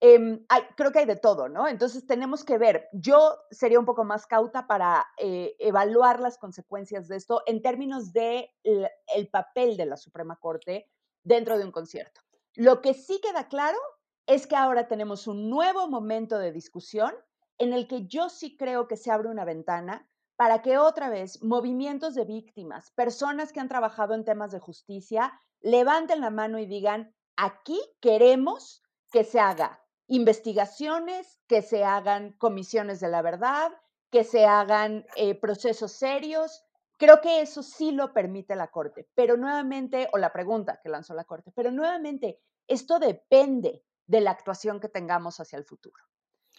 Em, 0.00 0.44
creo 0.76 0.92
que 0.92 0.98
hay 0.98 1.06
de 1.06 1.16
todo, 1.16 1.48
¿no? 1.48 1.68
Entonces 1.68 2.06
tenemos 2.06 2.44
que 2.44 2.58
ver, 2.58 2.88
yo 2.92 3.38
sería 3.50 3.78
un 3.78 3.86
poco 3.86 4.04
más 4.04 4.26
cauta 4.26 4.66
para 4.66 5.06
eh, 5.16 5.54
evaluar 5.58 6.20
las 6.20 6.36
consecuencias 6.36 7.08
de 7.08 7.16
esto 7.16 7.42
en 7.46 7.62
términos 7.62 8.12
de 8.12 8.50
el 8.62 9.28
papel 9.30 9.76
de 9.76 9.86
la 9.86 9.96
Suprema 9.96 10.36
Corte 10.36 10.90
dentro 11.26 11.58
de 11.58 11.64
un 11.64 11.72
concierto. 11.72 12.20
Lo 12.54 12.80
que 12.80 12.94
sí 12.94 13.20
queda 13.20 13.48
claro 13.48 13.78
es 14.26 14.46
que 14.46 14.56
ahora 14.56 14.88
tenemos 14.88 15.26
un 15.26 15.50
nuevo 15.50 15.88
momento 15.88 16.38
de 16.38 16.52
discusión 16.52 17.12
en 17.58 17.72
el 17.72 17.86
que 17.88 18.06
yo 18.06 18.28
sí 18.28 18.56
creo 18.56 18.86
que 18.86 18.96
se 18.96 19.10
abre 19.10 19.28
una 19.28 19.44
ventana 19.44 20.08
para 20.36 20.62
que 20.62 20.78
otra 20.78 21.08
vez 21.08 21.42
movimientos 21.42 22.14
de 22.14 22.24
víctimas, 22.24 22.90
personas 22.92 23.52
que 23.52 23.60
han 23.60 23.68
trabajado 23.68 24.14
en 24.14 24.24
temas 24.24 24.52
de 24.52 24.60
justicia, 24.60 25.32
levanten 25.60 26.20
la 26.20 26.30
mano 26.30 26.58
y 26.58 26.66
digan, 26.66 27.14
aquí 27.36 27.80
queremos 28.00 28.82
que 29.10 29.24
se 29.24 29.40
haga 29.40 29.82
investigaciones, 30.08 31.40
que 31.48 31.62
se 31.62 31.84
hagan 31.84 32.32
comisiones 32.32 33.00
de 33.00 33.08
la 33.08 33.22
verdad, 33.22 33.72
que 34.10 34.24
se 34.24 34.44
hagan 34.44 35.06
eh, 35.16 35.34
procesos 35.34 35.92
serios. 35.92 36.64
Creo 36.98 37.20
que 37.20 37.40
eso 37.40 37.62
sí 37.62 37.92
lo 37.92 38.12
permite 38.12 38.56
la 38.56 38.68
Corte, 38.68 39.08
pero 39.14 39.36
nuevamente, 39.36 40.08
o 40.12 40.18
la 40.18 40.32
pregunta 40.32 40.80
que 40.82 40.88
lanzó 40.88 41.14
la 41.14 41.24
Corte, 41.24 41.52
pero 41.54 41.70
nuevamente, 41.70 42.40
esto 42.66 42.98
depende 42.98 43.84
de 44.06 44.20
la 44.20 44.30
actuación 44.30 44.80
que 44.80 44.88
tengamos 44.88 45.38
hacia 45.40 45.58
el 45.58 45.64
futuro. 45.64 46.02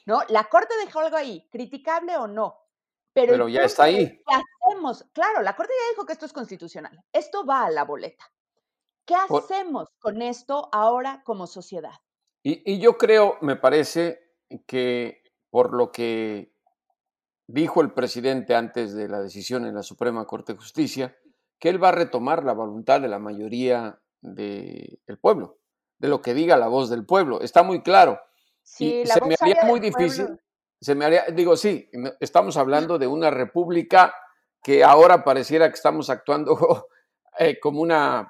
¿no? 0.06 0.21
La 0.30 0.45
Corte 0.45 0.73
dejó 0.84 1.00
algo 1.00 1.17
ahí, 1.17 1.47
criticable 1.52 2.17
o 2.17 2.28
no. 2.28 2.58
Pero, 3.13 3.47
ya 3.47 3.63
está 3.63 3.86
ahí. 3.86 4.21
¿Qué 4.28 4.36
hacemos? 4.36 5.04
Claro, 5.12 5.41
la 5.41 5.56
Corte 5.56 5.73
ya 5.73 5.91
dijo 5.91 6.06
que 6.06 6.13
esto 6.13 6.28
es 6.28 6.34
constitucional. 6.34 7.04
Esto 7.12 7.45
va 7.45 7.65
a 7.65 7.71
la 7.71 7.84
boleta. 7.84 8.32
¿Qué 9.06 9.15
hacemos 9.15 9.89
con 10.00 10.21
esto 10.21 10.69
ahora 10.71 11.23
como 11.26 11.47
sociedad? 11.47 11.93
Y, 12.43 12.62
y, 12.71 12.80
yo 12.80 12.97
creo, 12.97 13.38
me 13.41 13.56
parece 13.56 14.36
que 14.67 15.23
por 15.50 15.73
lo 15.73 15.91
que 15.91 16.57
dijo 17.47 17.81
el 17.81 17.91
presidente 17.91 18.55
antes 18.55 18.93
de 18.93 19.07
la 19.07 19.21
decisión 19.21 19.65
en 19.65 19.75
la 19.75 19.83
Suprema 19.83 20.25
Corte 20.25 20.53
de 20.53 20.60
Justicia, 20.60 21.17
que 21.60 21.69
él 21.69 21.81
va 21.81 21.89
a 21.89 21.93
retomar 21.93 22.43
la 22.43 22.53
voluntad 22.53 23.01
de 23.01 23.07
la 23.07 23.19
mayoría 23.19 23.99
del 24.21 25.17
pueblo, 25.19 25.57
de 25.97 26.10
lo 26.10 26.21
que 26.21 26.33
diga 26.33 26.57
la 26.57 26.67
voz 26.67 26.89
del 26.89 27.05
pueblo. 27.05 27.41
Está 27.41 27.63
muy 27.63 27.81
claro. 27.81 28.19
Sí, 28.62 29.03
se 29.05 29.21
me 29.25 29.36
haría 29.39 29.63
muy 29.63 29.79
difícil. 29.79 30.39
Se 30.79 30.93
me 30.93 31.05
haría, 31.05 31.25
digo, 31.33 31.55
sí, 31.55 31.89
estamos 32.19 32.57
hablando 32.57 32.99
de 32.99 33.07
una 33.07 33.31
república 33.31 34.13
que 34.62 34.83
ahora 34.83 35.23
pareciera 35.23 35.69
que 35.69 35.75
estamos 35.75 36.10
actuando 36.10 36.88
eh, 37.39 37.60
como 37.60 37.81
una, 37.81 38.29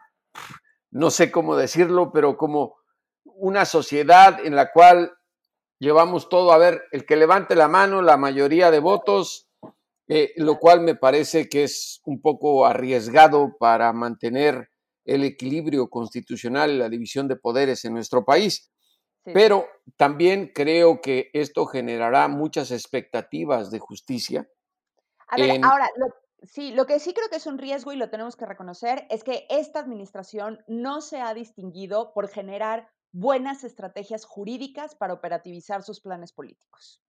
no 0.91 1.09
sé 1.09 1.31
cómo 1.31 1.57
decirlo, 1.57 2.11
pero 2.13 2.37
como 2.37 2.75
una 3.23 3.65
sociedad 3.65 4.45
en 4.45 4.55
la 4.55 4.71
cual 4.71 5.16
llevamos 5.79 6.29
todo 6.29 6.51
a 6.51 6.57
ver 6.57 6.83
el 6.91 7.05
que 7.05 7.15
levante 7.15 7.55
la 7.55 7.67
mano, 7.67 8.01
la 8.01 8.17
mayoría 8.17 8.71
de 8.71 8.79
votos, 8.79 9.49
eh, 10.07 10.33
lo 10.37 10.57
cual 10.59 10.81
me 10.81 10.95
parece 10.95 11.49
que 11.49 11.63
es 11.63 12.01
un 12.05 12.21
poco 12.21 12.65
arriesgado 12.65 13.57
para 13.57 13.91
mantener 13.93 14.69
el 15.05 15.23
equilibrio 15.23 15.89
constitucional 15.89 16.71
y 16.71 16.77
la 16.77 16.89
división 16.89 17.27
de 17.27 17.35
poderes 17.35 17.85
en 17.85 17.93
nuestro 17.93 18.25
país. 18.25 18.71
Pero 19.33 19.67
también 19.97 20.53
creo 20.55 21.01
que 21.01 21.29
esto 21.33 21.65
generará 21.65 22.29
muchas 22.29 22.71
expectativas 22.71 23.71
de 23.71 23.79
justicia. 23.79 24.47
A 25.27 25.35
ver, 25.35 25.59
ahora, 25.63 25.89
sí, 26.43 26.71
lo 26.71 26.85
que 26.85 26.99
sí 26.99 27.13
creo 27.13 27.27
que 27.29 27.35
es 27.35 27.45
un 27.45 27.57
riesgo 27.57 27.91
y 27.91 27.97
lo 27.97 28.09
tenemos 28.09 28.37
que 28.37 28.45
reconocer 28.45 29.05
es 29.09 29.25
que 29.25 29.45
esta 29.49 29.79
administración 29.79 30.63
no 30.67 31.01
se 31.01 31.19
ha 31.19 31.33
distinguido 31.33 32.13
por 32.13 32.29
generar 32.29 32.89
buenas 33.11 33.63
estrategias 33.63 34.25
jurídicas 34.25 34.95
para 34.95 35.13
operativizar 35.13 35.83
sus 35.83 36.01
planes 36.01 36.31
políticos. 36.31 37.01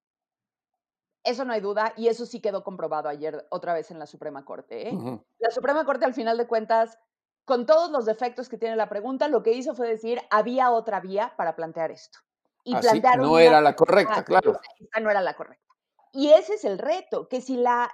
Eso 1.24 1.44
no 1.44 1.52
hay 1.52 1.61
duda 1.61 1.92
y 1.96 2.08
eso 2.08 2.26
sí 2.26 2.40
quedó 2.40 2.64
comprobado 2.64 3.08
ayer 3.08 3.46
otra 3.50 3.74
vez 3.74 3.90
en 3.90 3.98
la 3.98 4.06
Suprema 4.06 4.44
Corte. 4.44 4.88
¿eh? 4.88 5.20
La 5.38 5.50
Suprema 5.50 5.84
Corte, 5.84 6.04
al 6.04 6.14
final 6.14 6.38
de 6.38 6.46
cuentas, 6.46 6.98
con 7.44 7.66
todos 7.66 7.90
los 7.90 8.06
defectos 8.06 8.48
que 8.48 8.58
tiene 8.58 8.76
la 8.76 8.88
pregunta, 8.88 9.28
lo 9.28 9.42
que 9.42 9.52
hizo 9.52 9.74
fue 9.74 9.88
decir, 9.88 10.20
había 10.30 10.70
otra 10.70 11.00
vía 11.00 11.34
para 11.37 11.56
plantear 11.56 11.90
esto. 11.90 12.18
Y 12.64 12.74
Así, 12.74 13.00
no 13.16 13.38
era 13.38 13.61
la 13.61 13.74
correcta, 13.74 14.24
claro. 14.24 14.61
Esta 14.78 15.00
no 15.00 15.11
era 15.11 15.22
la 15.22 15.34
correcta. 15.34 15.64
Y 16.12 16.30
ese 16.30 16.54
es 16.54 16.64
el 16.64 16.78
reto, 16.78 17.28
que 17.28 17.40
si 17.40 17.56
la, 17.56 17.90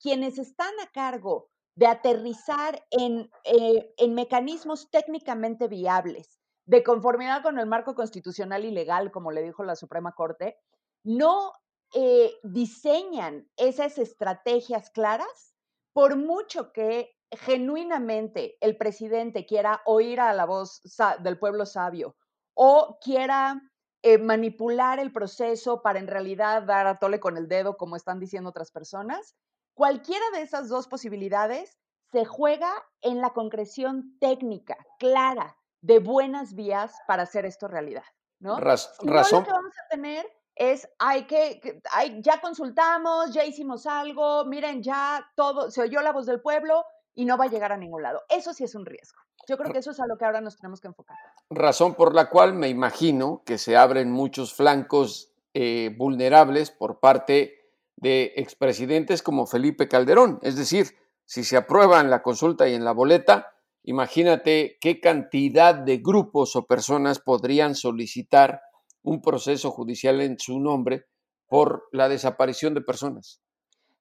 quienes 0.00 0.38
están 0.38 0.72
a 0.82 0.90
cargo 0.92 1.50
de 1.74 1.86
aterrizar 1.86 2.84
en, 2.90 3.30
eh, 3.44 3.94
en 3.98 4.14
mecanismos 4.14 4.90
técnicamente 4.90 5.68
viables, 5.68 6.40
de 6.66 6.82
conformidad 6.82 7.42
con 7.42 7.58
el 7.58 7.66
marco 7.66 7.94
constitucional 7.94 8.64
y 8.64 8.70
legal, 8.70 9.10
como 9.10 9.30
le 9.30 9.42
dijo 9.42 9.64
la 9.64 9.76
Suprema 9.76 10.12
Corte, 10.12 10.58
no 11.04 11.52
eh, 11.94 12.34
diseñan 12.42 13.48
esas 13.56 13.98
estrategias 13.98 14.90
claras, 14.90 15.54
por 15.92 16.16
mucho 16.16 16.72
que 16.72 17.16
genuinamente 17.30 18.56
el 18.60 18.76
presidente 18.76 19.46
quiera 19.46 19.80
oír 19.86 20.20
a 20.20 20.32
la 20.32 20.44
voz 20.44 20.82
del 21.20 21.38
pueblo 21.38 21.66
sabio 21.66 22.16
o 22.54 22.98
quiera 23.00 23.60
eh, 24.02 24.18
manipular 24.18 24.98
el 24.98 25.12
proceso 25.12 25.82
para 25.82 25.98
en 25.98 26.06
realidad 26.06 26.62
dar 26.62 26.86
a 26.86 26.98
tole 26.98 27.20
con 27.20 27.36
el 27.36 27.48
dedo, 27.48 27.76
como 27.76 27.96
están 27.96 28.20
diciendo 28.20 28.50
otras 28.50 28.70
personas, 28.70 29.36
cualquiera 29.74 30.24
de 30.32 30.42
esas 30.42 30.68
dos 30.68 30.88
posibilidades 30.88 31.78
se 32.12 32.24
juega 32.24 32.72
en 33.02 33.20
la 33.20 33.30
concreción 33.32 34.16
técnica, 34.20 34.76
clara, 34.98 35.56
de 35.86 36.00
buenas 36.00 36.54
vías 36.54 36.94
para 37.06 37.22
hacer 37.22 37.46
esto 37.46 37.68
realidad. 37.68 38.04
¿no? 38.38 38.58
razón. 38.58 38.94
lo 39.00 39.44
que 39.44 39.52
vamos 39.52 39.74
a 39.84 39.88
tener 39.88 40.26
es, 40.54 40.88
hay 40.98 41.26
que, 41.26 41.80
hay, 41.92 42.20
ya 42.20 42.40
consultamos, 42.40 43.32
ya 43.32 43.44
hicimos 43.44 43.86
algo, 43.86 44.44
miren, 44.44 44.82
ya 44.82 45.26
todo, 45.36 45.70
se 45.70 45.82
oyó 45.82 46.02
la 46.02 46.12
voz 46.12 46.26
del 46.26 46.40
pueblo, 46.40 46.84
y 47.16 47.24
no 47.24 47.36
va 47.36 47.46
a 47.46 47.48
llegar 47.48 47.72
a 47.72 47.76
ningún 47.76 48.02
lado. 48.02 48.22
Eso 48.28 48.52
sí 48.52 48.62
es 48.62 48.74
un 48.74 48.84
riesgo. 48.84 49.18
Yo 49.48 49.56
creo 49.56 49.72
que 49.72 49.78
eso 49.78 49.90
es 49.90 50.00
a 50.00 50.06
lo 50.06 50.18
que 50.18 50.24
ahora 50.24 50.40
nos 50.40 50.56
tenemos 50.56 50.80
que 50.80 50.88
enfocar. 50.88 51.16
Razón 51.50 51.94
por 51.94 52.14
la 52.14 52.28
cual 52.28 52.52
me 52.52 52.68
imagino 52.68 53.42
que 53.44 53.58
se 53.58 53.76
abren 53.76 54.12
muchos 54.12 54.52
flancos 54.52 55.32
eh, 55.54 55.94
vulnerables 55.96 56.70
por 56.70 57.00
parte 57.00 57.54
de 57.96 58.34
expresidentes 58.36 59.22
como 59.22 59.46
Felipe 59.46 59.88
Calderón. 59.88 60.38
Es 60.42 60.56
decir, 60.56 60.94
si 61.24 61.42
se 61.42 61.56
aprueba 61.56 62.00
en 62.00 62.10
la 62.10 62.22
consulta 62.22 62.68
y 62.68 62.74
en 62.74 62.84
la 62.84 62.92
boleta, 62.92 63.55
imagínate 63.86 64.78
qué 64.80 65.00
cantidad 65.00 65.74
de 65.74 65.98
grupos 65.98 66.54
o 66.56 66.66
personas 66.66 67.20
podrían 67.20 67.74
solicitar 67.74 68.60
un 69.02 69.22
proceso 69.22 69.70
judicial 69.70 70.20
en 70.20 70.38
su 70.38 70.60
nombre 70.60 71.06
por 71.46 71.88
la 71.92 72.08
desaparición 72.08 72.74
de 72.74 72.82
personas 72.82 73.40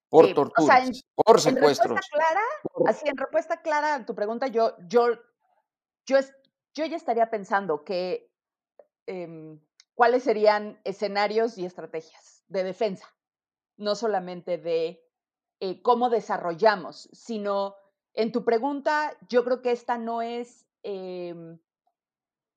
por 0.10 0.34
torturas, 0.34 1.04
por 1.14 1.40
secuestros. 1.40 1.92
En 1.92 1.98
respuesta 1.98 2.10
clara, 2.12 2.42
así 2.88 3.08
en 3.08 3.18
respuesta 3.18 3.62
clara 3.62 3.96
a 3.96 4.06
tu 4.06 4.16
pregunta, 4.16 4.48
yo, 4.48 4.76
yo, 4.88 5.10
yo, 6.06 6.20
yo 6.74 6.86
ya 6.86 6.96
estaría 6.96 7.30
pensando 7.30 7.84
que 7.84 8.32
em, 9.06 9.60
cuáles 9.94 10.24
serían 10.24 10.80
escenarios 10.84 11.58
y 11.58 11.66
estrategias 11.66 12.44
de 12.48 12.64
defensa, 12.64 13.08
no 13.78 13.96
solamente 13.96 14.58
de 14.58 15.04
eh, 15.60 15.82
cómo 15.82 16.10
desarrollamos, 16.10 17.10
sino 17.12 17.76
en 18.16 18.32
tu 18.32 18.44
pregunta, 18.44 19.16
yo 19.30 19.44
creo 19.44 19.62
que 19.62 19.72
esta 19.72 19.98
no 19.98 20.22
es 20.22 20.66
em, 20.84 21.60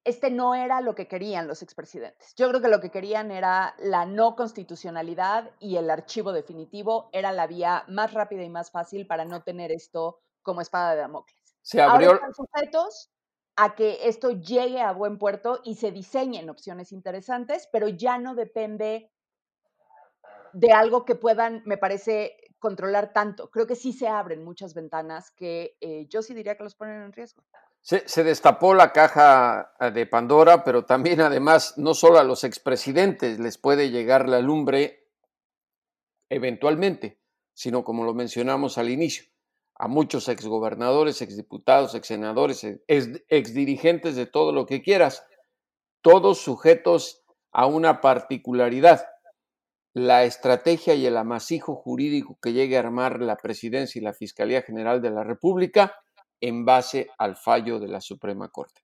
este 0.09 0.31
no 0.31 0.55
era 0.55 0.81
lo 0.81 0.95
que 0.95 1.07
querían 1.07 1.47
los 1.47 1.63
expresidentes. 1.63 2.35
Yo 2.35 2.49
creo 2.49 2.63
que 2.63 2.69
lo 2.69 2.81
que 2.81 2.91
querían 2.91 3.31
era 3.31 3.75
la 3.79 4.07
no 4.07 4.37
constitucionalidad 4.37 5.51
y 5.61 5.77
el 5.77 5.91
archivo 5.91 6.33
definitivo 6.33 7.11
era 7.13 7.31
la 7.31 7.47
vía 7.47 7.85
más 7.89 8.15
rápida 8.15 8.43
y 8.43 8.49
más 8.49 8.71
fácil 8.71 9.07
para 9.07 9.27
no 9.27 9.43
tener 9.43 9.71
esto 9.71 10.21
como 10.43 10.63
espada 10.63 10.93
de 10.93 11.03
Damocles. 11.03 11.57
Se 11.61 11.83
abrió... 11.83 12.13
Ahora 12.13 12.27
están 12.27 12.35
sujetos 12.35 13.11
a 13.57 13.75
que 13.75 14.09
esto 14.09 14.31
llegue 14.31 14.81
a 14.81 14.93
buen 14.93 15.19
puerto 15.19 15.61
y 15.63 15.75
se 15.75 15.91
diseñen 15.91 16.49
opciones 16.49 16.93
interesantes, 16.93 17.69
pero 17.71 17.89
ya 17.89 18.17
no 18.17 18.35
depende 18.35 19.11
de 20.55 20.73
algo 20.73 21.05
que 21.05 21.17
puedan, 21.17 21.63
me 21.67 21.77
parece, 21.77 22.37
controlar 22.59 23.13
tanto. 23.13 23.51
Creo 23.51 23.67
que 23.67 23.77
sí 23.77 23.93
se 23.93 24.09
abren 24.09 24.45
muchas 24.45 24.75
ventanas 24.75 25.31
que 25.31 25.77
eh, 25.81 26.07
yo 26.09 26.23
sí 26.23 26.35
diría 26.35 26.57
que 26.57 26.65
los 26.65 26.75
ponen 26.75 27.03
en 27.03 27.13
riesgo. 27.13 27.43
Se, 27.81 28.25
destapó 28.25 28.75
la 28.75 28.93
caja 28.93 29.73
ah, 29.79 29.91
de 29.91 30.05
Pandora, 30.07 30.65
pero 30.65 30.85
también 30.85 31.21
además 31.21 31.79
no 31.79 31.95
solo 31.95 32.19
a 32.19 32.25
los 32.25 32.45
expresidentes 32.45 33.39
les 33.39 33.57
puede 33.57 33.91
llegar 33.91 34.29
la 34.29 34.41
lumbre 34.41 35.09
eventualmente, 36.29 37.21
sino 37.55 37.85
como 37.85 38.05
lo 38.05 38.13
mencionamos 38.15 38.77
al 38.77 38.91
inicio, 38.91 39.25
a 39.75 39.89
muchos 39.89 40.29
exgobernadores, 40.29 41.23
exdiputados, 41.23 41.95
exsenadores, 41.95 42.67
exdirigentes 42.89 44.17
de 44.17 44.27
todo 44.27 44.53
lo 44.53 44.67
que 44.67 44.83
quieras, 44.83 45.25
todos 46.03 46.39
sujetos 46.39 47.25
a 47.53 47.67
una 47.67 48.01
particularidad, 48.01 49.07
la 49.99 50.25
estrategia 50.25 50.95
y 50.95 51.07
el 51.07 51.17
amasijo 51.17 51.75
jurídico 51.75 52.39
que 52.41 52.53
llegue 52.53 52.77
a 52.77 52.81
armar 52.81 53.21
la 53.21 53.37
presidencia 53.37 53.99
y 53.99 54.03
la 54.03 54.15
Fiscalía 54.15 54.63
General 54.63 55.03
de 55.03 55.11
la 55.11 55.25
República 55.25 55.95
en 56.41 56.65
base 56.65 57.09
al 57.19 57.37
fallo 57.37 57.79
de 57.79 57.89
la 57.89 58.01
Suprema 58.01 58.49
Corte. 58.49 58.83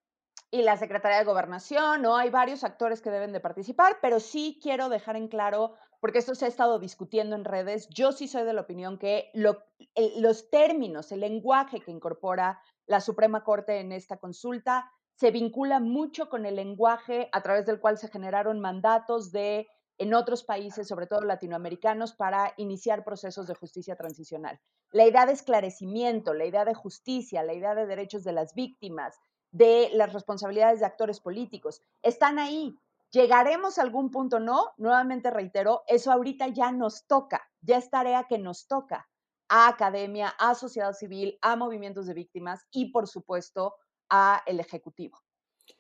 Y 0.51 0.63
la 0.63 0.77
Secretaría 0.77 1.19
de 1.19 1.25
Gobernación, 1.25 2.03
¿no? 2.03 2.17
Hay 2.17 2.31
varios 2.31 2.63
actores 2.63 3.01
que 3.01 3.11
deben 3.11 3.33
de 3.33 3.41
participar, 3.41 3.99
pero 4.01 4.21
sí 4.21 4.61
quiero 4.63 4.89
dejar 4.89 5.17
en 5.17 5.29
claro, 5.29 5.75
porque 6.01 6.19
esto 6.19 6.35
se 6.35 6.45
ha 6.45 6.49
estado 6.49 6.79
discutiendo 6.79 7.35
en 7.35 7.45
redes, 7.45 7.89
yo 7.89 8.13
sí 8.13 8.29
soy 8.29 8.45
de 8.45 8.53
la 8.53 8.61
opinión 8.61 8.99
que 8.99 9.31
los 9.35 10.51
términos, 10.51 11.11
el 11.11 11.21
lenguaje 11.21 11.81
que 11.81 11.91
incorpora 11.91 12.61
la 12.87 13.01
Suprema 13.01 13.43
Corte 13.43 13.81
en 13.81 13.91
esta 13.93 14.19
consulta 14.19 14.91
se 15.17 15.31
vincula 15.31 15.81
mucho 15.81 16.29
con 16.29 16.45
el 16.45 16.57
lenguaje 16.57 17.29
a 17.33 17.41
través 17.41 17.67
del 17.67 17.81
cual 17.81 17.99
se 17.99 18.09
generaron 18.09 18.61
mandatos 18.61 19.33
de 19.33 19.69
en 19.99 20.15
otros 20.15 20.45
países, 20.45 20.89
sobre 20.89 21.07
todo 21.07 21.21
latinoamericanos, 21.23 22.15
para 22.15 22.55
iniciar 22.57 23.05
procesos 23.05 23.47
de 23.47 23.55
justicia 23.55 23.97
transicional. 23.97 24.61
La 24.91 25.07
idea 25.07 25.27
de 25.27 25.33
esclarecimiento, 25.33 26.35
la 26.35 26.47
idea 26.47 26.65
de 26.65 26.75
justicia, 26.75 27.43
la 27.43 27.55
idea 27.55 27.75
de 27.75 27.87
derechos 27.87 28.25
de 28.25 28.33
las 28.33 28.55
víctimas, 28.55 29.19
de 29.51 29.91
las 29.93 30.13
responsabilidades 30.13 30.81
de 30.81 30.87
actores 30.87 31.21
políticos, 31.21 31.81
están 32.03 32.39
ahí. 32.39 32.77
¿Llegaremos 33.11 33.79
a 33.79 33.83
algún 33.83 34.11
punto? 34.11 34.41
No, 34.41 34.73
nuevamente 34.77 35.31
reitero, 35.31 35.85
eso 35.87 36.11
ahorita 36.11 36.49
ya 36.49 36.73
nos 36.73 37.07
toca, 37.07 37.43
ya 37.61 37.77
es 37.77 37.89
tarea 37.89 38.25
que 38.29 38.39
nos 38.39 38.67
toca 38.67 39.09
a 39.49 39.69
academia, 39.69 40.29
a 40.39 40.55
sociedad 40.55 40.93
civil, 40.93 41.39
a 41.41 41.55
movimientos 41.55 42.07
de 42.07 42.15
víctimas 42.15 42.67
y, 42.73 42.91
por 42.91 43.07
supuesto, 43.07 43.77
a 44.11 44.43
el 44.47 44.59
Ejecutivo. 44.59 45.21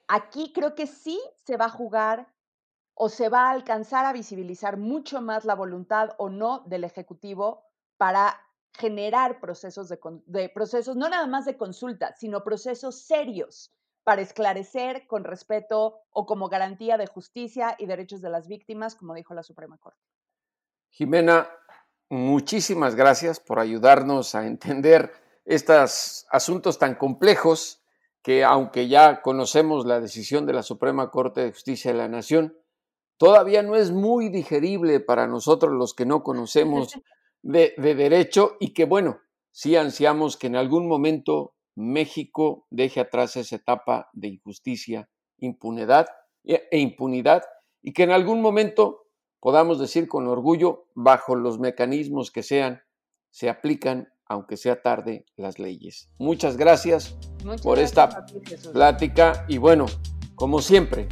Aquí 0.07 0.53
creo 0.53 0.75
que 0.75 0.87
sí 0.87 1.21
se 1.37 1.57
va 1.57 1.67
a 1.67 1.71
jugar 1.71 2.34
o 2.95 3.09
se 3.09 3.29
va 3.29 3.49
a 3.49 3.51
alcanzar 3.51 4.07
a 4.07 4.13
visibilizar 4.13 4.77
mucho 4.77 5.21
más 5.21 5.45
la 5.45 5.55
voluntad 5.55 6.11
o 6.19 6.29
no 6.29 6.61
del 6.67 6.85
Ejecutivo 6.85 7.65
para 7.97 8.41
generar 8.73 9.41
procesos 9.41 9.89
de, 9.89 10.49
procesos, 10.49 10.97
no 10.97 11.09
nada 11.09 11.27
más 11.27 11.45
de 11.45 11.57
consulta, 11.57 12.15
sino 12.17 12.43
procesos 12.43 13.07
serios 13.07 13.73
para 14.03 14.23
esclarecer 14.23 15.07
con 15.07 15.25
respeto 15.25 16.01
o 16.11 16.27
como 16.27 16.49
garantía 16.49 16.99
de 16.99 17.07
justicia 17.07 17.77
y 17.79 17.87
derechos 17.87 18.21
de 18.21 18.31
las 18.31 18.49
víctimas, 18.49 18.97
como 18.97 19.15
dijo 19.15 19.33
la 19.33 19.43
Suprema 19.43 19.79
Corte. 19.79 20.01
Jimena, 20.91 21.49
muchísimas 22.11 22.95
gracias 22.95 23.41
por 23.41 23.59
ayudarnos 23.59 24.35
a 24.35 24.47
entender 24.47 25.13
estos 25.45 26.27
asuntos 26.31 26.79
tan 26.79 26.97
complejos 26.97 27.83
que, 28.23 28.45
aunque 28.45 28.89
ya 28.89 29.23
conocemos 29.23 29.87
la 29.87 30.01
decisión 30.01 30.47
de 30.47 30.53
la 30.53 30.63
Suprema 30.63 31.11
Corte 31.11 31.43
de 31.43 31.53
Justicia 31.53 31.93
de 31.93 31.99
la 31.99 32.09
Nación, 32.09 32.57
todavía 33.17 33.63
no 33.63 33.77
es 33.77 33.91
muy 33.91 34.29
digerible 34.29 35.01
para 35.01 35.27
nosotros 35.27 35.73
los 35.73 35.95
que 35.95 36.07
no 36.07 36.23
conocemos 36.23 36.95
de, 37.43 37.75
derecho 37.77 38.57
y 38.61 38.73
que, 38.73 38.85
bueno, 38.85 39.19
sí 39.51 39.77
ansiamos 39.77 40.37
que 40.37 40.47
en 40.47 40.57
algún 40.57 40.89
momento 40.89 41.55
México 41.77 42.67
deje 42.71 43.01
atrás 43.01 43.37
esa 43.37 43.57
etapa 43.57 44.09
de 44.13 44.29
injusticia, 44.29 45.09
impunidad 45.39 46.07
e, 46.45 46.69
e 46.71 46.79
impunidad 46.79 47.43
y 47.83 47.93
que 47.93 48.05
en 48.05 48.11
algún 48.11 48.41
momento 48.41 49.07
podamos 49.41 49.79
decir 49.79 50.09
con 50.09 50.27
orgullo, 50.27 50.87
bajo 50.95 51.37
los 51.37 51.59
mecanismos 51.59 52.31
que 52.31 52.43
sean, 52.43 52.83
se 53.31 53.51
aplican, 53.51 54.09
aunque 54.27 54.57
sea 54.57 54.81
tarde, 54.81 55.27
las 55.37 55.59
leyes. 55.59 56.09
Muchas 56.19 56.57
gracias 56.57 57.19
por 57.63 57.79
esta 57.79 58.25
plática 58.73 59.45
y 59.47 59.59
bueno, 59.59 59.85
como 60.35 60.63
siempre, 60.63 61.09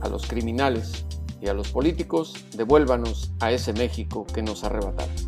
a 0.00 0.08
los 0.08 0.26
criminales 0.26 1.04
y 1.40 1.48
a 1.48 1.54
los 1.54 1.68
políticos, 1.68 2.34
devuélvanos 2.56 3.30
a 3.40 3.52
ese 3.52 3.72
México 3.72 4.26
que 4.26 4.42
nos 4.42 4.64
arrebataron. 4.64 5.27